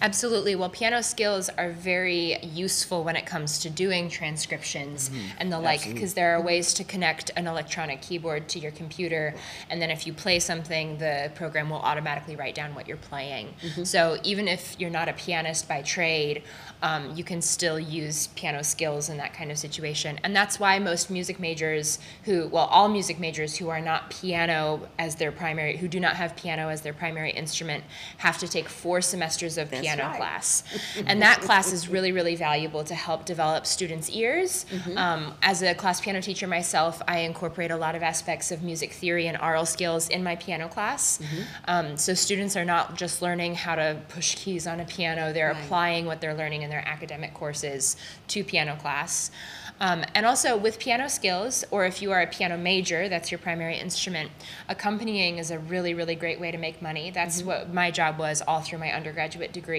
Absolutely. 0.00 0.54
Well, 0.54 0.68
piano 0.68 1.02
skills 1.02 1.48
are 1.58 1.72
very 1.72 2.38
useful 2.42 3.02
when 3.04 3.16
it 3.16 3.26
comes 3.26 3.58
to 3.60 3.70
doing 3.70 4.08
transcriptions 4.08 5.10
and 5.38 5.50
the 5.52 5.58
like, 5.58 5.84
because 5.92 6.14
there 6.14 6.36
are 6.36 6.40
ways 6.40 6.74
to 6.74 6.84
connect 6.84 7.30
an 7.36 7.46
electronic 7.46 8.02
keyboard 8.02 8.48
to 8.48 8.58
your 8.58 8.72
computer, 8.72 9.34
and 9.70 9.80
then 9.80 9.90
if 9.90 10.06
you 10.06 10.12
play 10.12 10.38
something, 10.38 10.98
the 10.98 11.30
program 11.34 11.70
will 11.70 11.78
automatically 11.78 12.36
write 12.36 12.54
down 12.54 12.74
what 12.74 12.86
you're 12.86 12.96
playing. 12.96 13.54
So 13.84 14.18
even 14.22 14.48
if 14.48 14.76
you're 14.78 14.90
not 14.90 15.08
a 15.08 15.12
pianist 15.12 15.68
by 15.68 15.82
trade, 15.82 16.42
um, 16.82 17.14
you 17.16 17.24
can 17.24 17.40
still 17.40 17.80
use 17.80 18.26
piano 18.28 18.62
skills 18.62 19.08
in 19.08 19.16
that 19.16 19.32
kind 19.32 19.50
of 19.50 19.58
situation. 19.58 20.20
And 20.22 20.36
that's 20.36 20.60
why 20.60 20.78
most 20.78 21.10
music 21.10 21.40
majors 21.40 21.98
who, 22.24 22.48
well, 22.48 22.66
all 22.66 22.88
music 22.88 23.18
majors 23.18 23.56
who 23.56 23.70
are 23.70 23.80
not 23.80 24.10
piano 24.10 24.86
as 24.98 25.16
their 25.16 25.32
primary, 25.32 25.78
who 25.78 25.88
do 25.88 26.00
not 26.00 26.16
have 26.16 26.36
piano 26.36 26.68
as 26.68 26.82
their 26.82 26.92
primary 26.92 27.30
instrument, 27.30 27.82
have 28.18 28.36
to 28.38 28.48
take 28.48 28.68
four 28.68 29.00
semesters 29.00 29.56
of 29.56 29.70
That's 29.70 29.85
piano 29.86 30.10
right. 30.10 30.16
class. 30.16 30.62
and 31.06 31.22
that 31.22 31.40
class 31.40 31.72
is 31.72 31.88
really, 31.88 32.12
really 32.12 32.36
valuable 32.36 32.84
to 32.84 32.94
help 32.94 33.24
develop 33.24 33.66
students' 33.66 34.10
ears. 34.10 34.66
Mm-hmm. 34.70 34.98
Um, 34.98 35.34
as 35.42 35.62
a 35.62 35.74
class 35.74 36.00
piano 36.00 36.20
teacher 36.20 36.46
myself, 36.46 37.00
I 37.08 37.20
incorporate 37.20 37.70
a 37.70 37.76
lot 37.76 37.94
of 37.94 38.02
aspects 38.02 38.52
of 38.52 38.62
music 38.62 38.92
theory 38.92 39.26
and 39.26 39.36
aural 39.38 39.66
skills 39.66 40.08
in 40.08 40.22
my 40.22 40.36
piano 40.36 40.68
class. 40.68 41.18
Mm-hmm. 41.18 41.42
Um, 41.66 41.96
so 41.96 42.14
students 42.14 42.56
are 42.56 42.64
not 42.64 42.96
just 42.96 43.22
learning 43.22 43.54
how 43.54 43.74
to 43.74 43.98
push 44.08 44.34
keys 44.34 44.66
on 44.66 44.80
a 44.80 44.84
piano, 44.84 45.32
they're 45.32 45.46
Right. 45.46 45.64
applying 45.64 46.06
what 46.06 46.20
they're 46.20 46.34
learning 46.34 46.62
in 46.62 46.70
their 46.70 46.86
academic 46.86 47.34
courses 47.34 47.96
to 48.28 48.42
piano 48.42 48.76
class. 48.76 49.30
Um, 49.78 50.04
and 50.14 50.24
also 50.24 50.56
with 50.56 50.78
piano 50.78 51.08
skills, 51.08 51.64
or 51.70 51.84
if 51.84 52.00
you 52.00 52.10
are 52.12 52.22
a 52.22 52.26
piano 52.26 52.56
major, 52.56 53.08
that's 53.08 53.30
your 53.30 53.38
primary 53.38 53.76
instrument, 53.78 54.30
accompanying 54.68 55.36
is 55.38 55.50
a 55.50 55.58
really, 55.58 55.92
really 55.92 56.14
great 56.14 56.40
way 56.40 56.50
to 56.50 56.56
make 56.56 56.80
money. 56.80 57.10
That's 57.10 57.42
what 57.42 57.72
my 57.72 57.90
job 57.90 58.18
was 58.18 58.42
all 58.46 58.60
through 58.60 58.78
my 58.78 58.92
undergraduate 58.92 59.52
degree. 59.52 59.75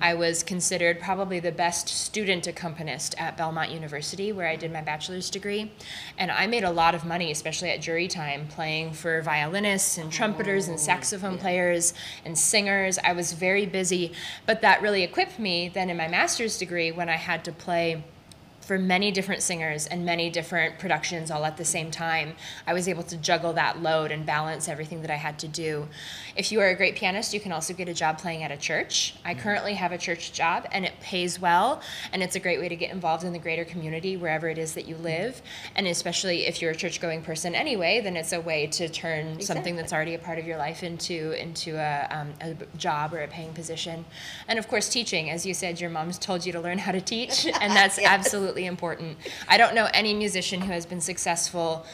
I 0.00 0.14
was 0.14 0.42
considered 0.42 1.00
probably 1.00 1.40
the 1.40 1.52
best 1.52 1.88
student 1.88 2.46
accompanist 2.46 3.14
at 3.18 3.36
Belmont 3.36 3.70
University, 3.70 4.32
where 4.32 4.48
I 4.48 4.56
did 4.56 4.72
my 4.72 4.80
bachelor's 4.80 5.30
degree. 5.30 5.72
And 6.18 6.30
I 6.30 6.46
made 6.46 6.64
a 6.64 6.70
lot 6.70 6.94
of 6.94 7.04
money, 7.04 7.30
especially 7.30 7.70
at 7.70 7.80
jury 7.80 8.08
time, 8.08 8.46
playing 8.48 8.92
for 8.92 9.22
violinists 9.22 9.98
and 9.98 10.10
trumpeters 10.10 10.68
and 10.68 10.76
oh, 10.76 10.80
saxophone 10.80 11.38
players 11.38 11.94
and 12.24 12.36
singers. 12.36 12.98
I 13.04 13.12
was 13.12 13.32
very 13.32 13.66
busy, 13.66 14.12
but 14.46 14.62
that 14.62 14.82
really 14.82 15.02
equipped 15.02 15.38
me 15.38 15.68
then 15.68 15.90
in 15.90 15.96
my 15.96 16.08
master's 16.08 16.58
degree 16.58 16.90
when 16.92 17.08
I 17.08 17.16
had 17.16 17.44
to 17.44 17.52
play 17.52 18.04
for 18.64 18.78
many 18.78 19.10
different 19.10 19.42
singers 19.42 19.86
and 19.86 20.04
many 20.04 20.30
different 20.30 20.78
productions 20.78 21.30
all 21.30 21.44
at 21.44 21.56
the 21.56 21.64
same 21.64 21.90
time, 21.90 22.34
I 22.66 22.72
was 22.72 22.88
able 22.88 23.02
to 23.04 23.16
juggle 23.16 23.52
that 23.52 23.82
load 23.82 24.10
and 24.10 24.24
balance 24.24 24.68
everything 24.68 25.02
that 25.02 25.10
I 25.10 25.16
had 25.16 25.38
to 25.40 25.48
do. 25.48 25.88
If 26.34 26.50
you 26.50 26.60
are 26.60 26.68
a 26.68 26.74
great 26.74 26.96
pianist, 26.96 27.34
you 27.34 27.40
can 27.40 27.52
also 27.52 27.74
get 27.74 27.88
a 27.88 27.94
job 27.94 28.18
playing 28.18 28.42
at 28.42 28.50
a 28.50 28.56
church. 28.56 29.14
I 29.24 29.34
currently 29.34 29.74
have 29.74 29.92
a 29.92 29.98
church 29.98 30.32
job 30.32 30.66
and 30.72 30.84
it 30.84 30.98
pays 31.00 31.38
well, 31.38 31.82
and 32.12 32.22
it's 32.22 32.36
a 32.36 32.40
great 32.40 32.58
way 32.58 32.68
to 32.68 32.76
get 32.76 32.90
involved 32.90 33.22
in 33.22 33.32
the 33.32 33.38
greater 33.38 33.64
community 33.64 34.16
wherever 34.16 34.48
it 34.48 34.58
is 34.58 34.74
that 34.74 34.88
you 34.88 34.96
live. 34.96 35.42
And 35.76 35.86
especially 35.86 36.46
if 36.46 36.62
you're 36.62 36.70
a 36.70 36.76
church 36.76 37.00
going 37.00 37.22
person 37.22 37.54
anyway, 37.54 38.00
then 38.00 38.16
it's 38.16 38.32
a 38.32 38.40
way 38.40 38.66
to 38.68 38.88
turn 38.88 39.40
something 39.40 39.76
that's 39.76 39.92
already 39.92 40.14
a 40.14 40.18
part 40.18 40.38
of 40.38 40.46
your 40.46 40.56
life 40.56 40.82
into, 40.82 41.32
into 41.40 41.76
a, 41.76 42.08
um, 42.10 42.32
a 42.40 42.54
job 42.76 43.12
or 43.12 43.22
a 43.22 43.28
paying 43.28 43.52
position. 43.52 44.04
And 44.48 44.58
of 44.58 44.68
course, 44.68 44.88
teaching. 44.88 45.30
As 45.30 45.44
you 45.44 45.52
said, 45.52 45.80
your 45.80 45.90
mom's 45.90 46.18
told 46.18 46.46
you 46.46 46.52
to 46.52 46.60
learn 46.60 46.78
how 46.78 46.92
to 46.92 47.00
teach, 47.00 47.46
and 47.60 47.72
that's 47.72 47.98
absolutely 47.98 48.53
important. 48.62 49.18
I 49.48 49.56
don't 49.56 49.74
know 49.74 49.88
any 49.92 50.14
musician 50.14 50.60
who 50.60 50.72
has 50.72 50.86
been 50.86 51.00
successful 51.00 51.84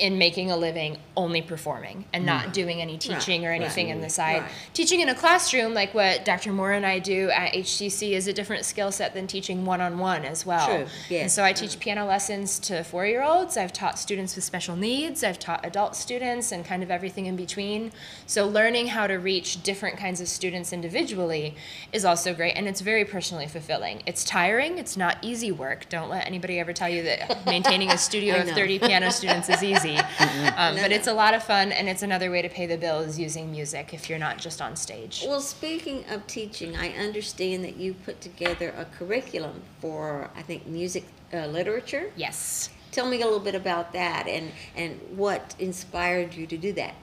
in 0.00 0.16
making 0.16 0.50
a 0.50 0.56
living 0.56 0.96
only 1.16 1.42
performing 1.42 2.06
and 2.12 2.24
not 2.24 2.46
mm. 2.46 2.52
doing 2.52 2.80
any 2.80 2.96
teaching 2.96 3.44
or 3.44 3.52
anything 3.52 3.88
in 3.88 4.00
the 4.00 4.08
side. 4.08 4.42
right. 4.42 4.50
Teaching 4.72 5.00
in 5.00 5.10
a 5.10 5.14
classroom, 5.14 5.74
like 5.74 5.92
what 5.92 6.24
Dr. 6.24 6.52
Moore 6.52 6.72
and 6.72 6.86
I 6.86 6.98
do 6.98 7.28
at 7.30 7.52
HCC, 7.52 8.12
is 8.12 8.26
a 8.26 8.32
different 8.32 8.64
skill 8.64 8.90
set 8.90 9.12
than 9.12 9.26
teaching 9.26 9.66
one 9.66 9.82
on 9.82 9.98
one 9.98 10.24
as 10.24 10.46
well. 10.46 10.66
True, 10.66 10.86
yes. 11.10 11.22
And 11.22 11.30
so 11.30 11.44
I 11.44 11.52
teach 11.52 11.76
mm. 11.76 11.80
piano 11.80 12.06
lessons 12.06 12.58
to 12.60 12.82
four 12.82 13.06
year 13.06 13.22
olds. 13.22 13.56
I've 13.56 13.72
taught 13.72 13.98
students 13.98 14.34
with 14.34 14.44
special 14.44 14.74
needs. 14.74 15.22
I've 15.22 15.38
taught 15.38 15.66
adult 15.66 15.94
students 15.94 16.50
and 16.50 16.64
kind 16.64 16.82
of 16.82 16.90
everything 16.90 17.26
in 17.26 17.36
between. 17.36 17.92
So 18.26 18.48
learning 18.48 18.88
how 18.88 19.06
to 19.06 19.14
reach 19.14 19.62
different 19.62 19.98
kinds 19.98 20.22
of 20.22 20.28
students 20.28 20.72
individually 20.72 21.56
is 21.92 22.06
also 22.06 22.32
great 22.32 22.52
and 22.52 22.66
it's 22.66 22.80
very 22.80 23.04
personally 23.04 23.46
fulfilling. 23.46 24.02
It's 24.06 24.24
tiring, 24.24 24.78
it's 24.78 24.96
not 24.96 25.18
easy 25.20 25.52
work. 25.52 25.88
Don't 25.90 26.08
let 26.08 26.26
anybody 26.26 26.58
ever 26.58 26.72
tell 26.72 26.88
you 26.88 27.02
that 27.02 27.44
maintaining 27.46 27.90
a 27.90 27.98
studio 27.98 28.36
of 28.36 28.48
30 28.48 28.78
piano 28.78 29.10
students 29.10 29.50
is 29.50 29.62
easy. 29.70 29.79
Um, 30.56 30.76
but 30.76 30.92
it's 30.92 31.06
a 31.06 31.12
lot 31.12 31.32
of 31.34 31.42
fun 31.42 31.72
and 31.72 31.88
it's 31.88 32.02
another 32.02 32.30
way 32.30 32.42
to 32.42 32.48
pay 32.48 32.66
the 32.66 32.76
bills 32.76 33.18
using 33.18 33.50
music 33.50 33.94
if 33.94 34.10
you're 34.10 34.18
not 34.18 34.36
just 34.38 34.60
on 34.60 34.76
stage. 34.76 35.24
Well, 35.26 35.40
speaking 35.40 36.04
of 36.10 36.26
teaching, 36.26 36.76
I 36.76 36.90
understand 36.90 37.64
that 37.64 37.76
you 37.76 37.94
put 37.94 38.20
together 38.20 38.74
a 38.76 38.84
curriculum 38.84 39.62
for, 39.80 40.30
I 40.36 40.42
think, 40.42 40.66
music 40.66 41.04
uh, 41.32 41.46
literature. 41.46 42.12
Yes. 42.16 42.68
Tell 42.92 43.08
me 43.08 43.20
a 43.22 43.24
little 43.24 43.40
bit 43.40 43.54
about 43.54 43.92
that 43.92 44.26
and, 44.26 44.50
and 44.76 45.00
what 45.16 45.54
inspired 45.58 46.34
you 46.34 46.46
to 46.46 46.58
do 46.58 46.72
that. 46.74 46.94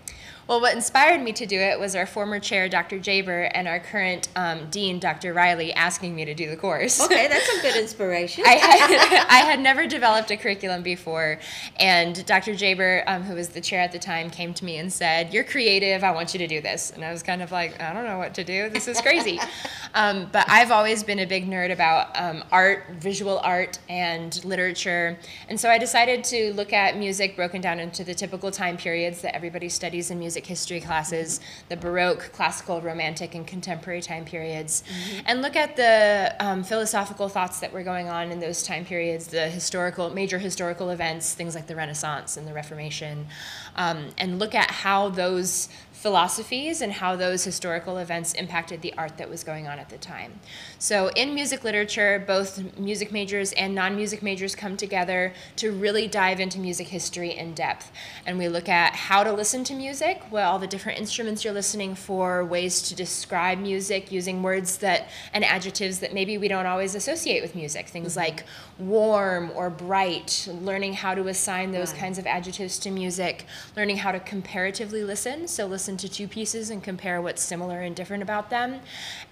Well, 0.48 0.62
what 0.62 0.74
inspired 0.74 1.22
me 1.22 1.34
to 1.34 1.46
do 1.46 1.60
it 1.60 1.78
was 1.78 1.94
our 1.94 2.06
former 2.06 2.40
chair, 2.40 2.70
Dr. 2.70 3.00
Jaber, 3.00 3.52
and 3.54 3.68
our 3.68 3.82
current 3.82 4.30
um, 4.38 4.70
dean, 4.70 4.98
Dr. 4.98 5.34
Riley, 5.34 5.74
asking 5.74 6.16
me 6.16 6.24
to 6.24 6.34
do 6.34 6.50
the 6.50 6.56
course. 6.56 7.02
Okay, 7.02 7.28
that's 7.30 7.50
a 7.50 7.62
good 7.62 7.76
inspiration. 7.76 8.46
I 8.48 8.54
had, 8.54 9.26
I 9.30 9.38
had 9.40 9.60
never 9.60 9.86
developed 9.88 10.32
a 10.32 10.38
curriculum 10.38 10.84
before, 10.84 11.40
and 11.76 12.26
Dr. 12.26 12.54
Jaber, 12.54 13.04
um, 13.08 13.24
who 13.24 13.36
was 13.36 13.50
the 13.50 13.60
chair 13.60 13.82
at 13.82 13.92
the 13.92 14.00
time, 14.00 14.30
came 14.30 14.54
to 14.54 14.64
me 14.64 14.78
and 14.78 14.92
said, 14.92 15.34
"You're 15.34 15.44
creative. 15.44 16.02
I 16.06 16.12
want 16.12 16.34
you 16.34 16.38
to 16.38 16.48
do 16.48 16.62
this." 16.62 16.92
And 16.92 17.04
I 17.04 17.12
was 17.12 17.24
kind 17.24 17.42
of 17.42 17.52
like, 17.52 17.82
"I 17.82 17.92
don't 17.92 18.06
know 18.06 18.18
what 18.18 18.34
to 18.36 18.46
do. 18.46 18.70
This 18.70 18.88
is 18.88 19.02
crazy." 19.02 19.42
um, 19.96 20.30
but 20.32 20.46
I've 20.50 20.72
always 20.72 21.04
been 21.04 21.20
a 21.20 21.26
big 21.26 21.46
nerd 21.50 21.74
about 21.74 22.18
um, 22.18 22.46
art, 22.54 22.86
visual 22.92 23.40
art, 23.40 23.80
and 23.90 24.44
literature, 24.46 25.18
and 25.50 25.60
so 25.60 25.70
I 25.70 25.78
decided 25.78 26.24
to 26.26 26.54
look 26.54 26.72
at 26.72 26.96
music 26.96 27.36
broken 27.36 27.60
down 27.60 27.82
into 27.82 28.06
the 28.06 28.14
typical 28.14 28.50
time 28.50 28.78
periods 28.78 29.22
that 29.24 29.36
everybody 29.36 29.68
studies 29.68 30.10
in 30.10 30.20
music 30.20 30.37
history 30.46 30.80
classes: 30.80 31.40
the 31.70 31.78
Baroque, 31.78 32.32
classical, 32.34 32.82
romantic, 32.82 33.36
and 33.36 33.48
contemporary 33.48 34.02
time 34.02 34.26
periods, 34.26 34.84
and 35.26 35.42
look 35.42 35.56
at 35.56 35.76
the 35.76 36.36
um, 36.40 36.64
philosophical 36.64 37.30
thoughts 37.30 37.60
that 37.60 37.74
were 37.74 37.84
going 37.84 38.10
on 38.10 38.32
in 38.32 38.40
those 38.40 38.64
time 38.64 38.86
periods, 38.86 39.28
the 39.28 39.50
historical, 39.50 40.10
major 40.10 40.38
historical 40.38 40.90
events, 40.90 41.34
things 41.34 41.56
like 41.56 41.68
the 41.68 41.76
Renaissance 41.76 42.38
and 42.38 42.48
the 42.48 42.54
Reformation, 42.54 43.28
um, 43.76 44.10
and 44.18 44.40
look 44.40 44.56
at 44.56 44.70
how 44.70 45.10
those 45.10 45.70
philosophies 45.98 46.80
and 46.80 46.94
how 46.94 47.16
those 47.16 47.44
historical 47.44 47.98
events 47.98 48.32
impacted 48.34 48.84
the 48.84 48.94
art 49.00 49.18
that 49.18 49.28
was 49.28 49.44
going 49.44 49.68
on 49.68 49.80
at 49.80 49.90
the 49.90 49.98
time. 49.98 50.40
So, 50.78 51.08
in 51.16 51.34
music 51.34 51.64
literature, 51.64 52.24
both 52.26 52.78
music 52.78 53.12
majors 53.12 53.52
and 53.54 53.74
non 53.74 53.96
music 53.96 54.22
majors 54.22 54.54
come 54.54 54.78
together 54.78 55.34
to 55.56 55.72
really 55.72 56.08
dive 56.08 56.40
into 56.40 56.60
music 56.60 56.90
history 56.90 57.32
in 57.36 57.56
depth. 57.56 57.92
And 58.28 58.38
we 58.38 58.48
look 58.48 58.70
at 58.70 58.94
how 58.94 59.24
to 59.24 59.32
listen 59.32 59.64
to 59.66 59.74
music, 59.74 60.22
what 60.30 60.44
all 60.44 60.60
the 60.60 60.68
different 60.68 61.00
instruments 61.00 61.44
you're 61.44 61.52
listening 61.52 61.96
for, 61.96 62.46
ways 62.46 62.84
to 62.84 62.96
describe 62.96 63.58
music 63.58 64.12
using 64.12 64.44
words 64.44 64.78
that 64.78 65.10
and 65.34 65.44
adjectives 65.44 66.00
that 66.02 66.14
maybe 66.14 66.38
we 66.38 66.48
don't 66.48 66.68
always 66.68 66.94
associate 66.94 67.42
with 67.42 67.56
music. 67.56 67.88
Things 67.88 68.12
mm-hmm. 68.12 68.20
like 68.20 68.44
warm 68.80 69.52
or 69.56 69.70
bright, 69.70 70.48
learning 70.62 70.94
how 70.94 71.16
to 71.16 71.28
assign 71.28 71.72
those 71.72 71.94
kinds 71.94 72.18
of 72.18 72.28
adjectives 72.28 72.78
to 72.80 72.92
music, 72.92 73.46
learning 73.76 73.98
how 73.98 74.12
to 74.12 74.20
comparatively 74.20 75.04
listen. 75.04 75.48
So, 75.48 75.66
listen 75.66 75.98
to 75.98 76.10
two 76.10 76.28
pieces 76.28 76.70
and 76.70 76.84
compare 76.84 77.22
what's 77.22 77.42
similar 77.42 77.82
and 77.82 77.96
different 77.96 78.24
about 78.24 78.50
them. 78.50 78.80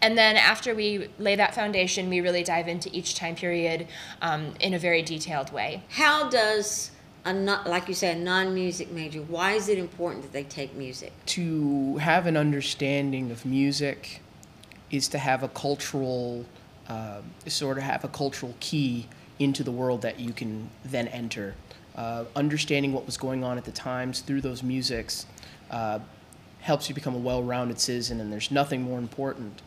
And 0.02 0.18
then, 0.18 0.36
after 0.36 0.74
we 0.74 1.10
lay 1.20 1.36
that 1.36 1.54
foundation, 1.54 2.10
we 2.10 2.22
really 2.22 2.44
dive 2.44 2.68
into 2.68 2.90
each 2.92 3.16
time 3.16 3.36
period 3.36 3.88
um, 4.22 4.54
in 4.60 4.74
a 4.74 4.80
very 4.80 5.02
detailed 5.02 5.52
way. 5.52 5.84
How 5.90 6.30
does 6.30 6.92
a 7.24 7.34
not 7.34 7.68
like 7.68 7.88
you 7.88 7.94
say 7.94 8.12
a 8.12 8.16
non-music 8.16 8.92
major? 8.92 9.22
Why 9.22 9.54
is 9.54 9.70
it 9.70 9.78
important 9.78 10.24
that 10.24 10.32
they 10.32 10.44
take 10.44 10.76
music? 10.76 11.12
to 11.26 11.98
have 11.98 12.28
an 12.28 12.38
understanding 12.38 13.32
of 13.32 13.46
music 13.46 14.22
is 14.92 15.08
to 15.10 15.18
have 15.18 15.44
a 15.44 15.48
cultural 15.50 16.46
uh, 16.88 17.22
sort 17.48 17.78
of 17.78 17.84
have 17.84 18.04
a 18.04 18.08
cultural 18.08 18.54
key 18.60 19.08
into 19.40 19.64
the 19.64 19.72
world 19.72 20.02
that 20.02 20.20
you 20.20 20.32
can 20.32 20.70
then 20.84 21.08
enter. 21.10 21.56
Uh, 21.96 22.26
understanding 22.36 22.94
what 22.94 23.06
was 23.06 23.18
going 23.18 23.44
on 23.44 23.58
at 23.58 23.66
the 23.66 23.72
times 23.72 24.20
through 24.20 24.42
those 24.42 24.62
musics 24.64 25.26
uh, 25.72 26.00
helps 26.60 26.90
you 26.90 26.96
become 26.96 27.16
a 27.16 27.20
well-rounded 27.20 27.80
citizen 27.80 28.20
and 28.20 28.32
there's 28.32 28.52
nothing 28.52 28.82
more 28.82 29.00
important 29.00 29.62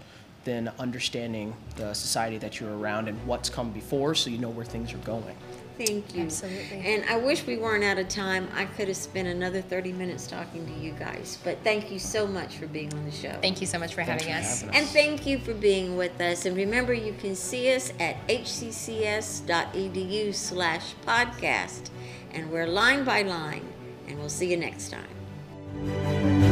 than 0.45 0.71
understanding 0.79 1.55
the 1.77 1.95
society 1.95 2.39
that 2.39 2.61
you're 2.61 2.77
around 2.77 3.09
and 3.09 3.27
what's 3.27 3.49
come 3.49 3.71
before 3.71 4.15
so 4.15 4.31
you 4.31 4.39
know 4.39 4.49
where 4.51 4.65
things 4.65 4.93
are 4.93 4.99
going 4.99 5.37
Thank 5.79 6.15
you. 6.15 6.25
Absolutely. 6.25 6.81
And 6.81 7.05
I 7.09 7.17
wish 7.17 7.47
we 7.47 7.57
weren't 7.57 7.85
out 7.85 7.99
of 7.99 8.09
time. 8.09 8.49
I 8.55 8.65
could 8.65 8.89
have 8.89 8.97
spent 8.97 9.29
another 9.29 9.63
30 9.63 9.93
minutes 9.93 10.27
talking 10.27 10.67
to 10.67 10.73
you 10.73 10.93
guys. 10.93 11.39
But 11.45 11.59
thank 11.63 11.93
you 11.93 12.01
so 12.01 12.27
much 12.27 12.57
for 12.57 12.67
being 12.67 12.93
on 12.95 13.05
the 13.05 13.13
show. 13.13 13.39
Thank 13.41 13.61
you 13.61 13.67
so 13.69 13.79
much 13.79 13.95
for 13.95 14.03
Thanks 14.03 14.25
having 14.25 14.35
for 14.35 14.41
us. 14.41 14.61
having 14.63 14.75
us. 14.75 14.81
And 14.81 14.89
thank 14.89 15.25
you 15.25 15.39
for 15.39 15.55
being 15.55 15.97
with 15.97 16.21
us. 16.21 16.47
And 16.47 16.57
remember, 16.57 16.93
you 16.93 17.13
can 17.21 17.37
see 17.37 17.73
us 17.73 17.93
at 18.01 18.17
hccs.edu 18.29 19.45
slash 20.35 20.95
podcast. 21.07 21.91
And 22.33 22.51
we're 22.51 22.67
line 22.67 23.05
by 23.05 23.23
line. 23.23 23.67
And 24.09 24.19
we'll 24.19 24.29
see 24.29 24.51
you 24.51 24.57
next 24.57 24.91
time. 24.93 26.48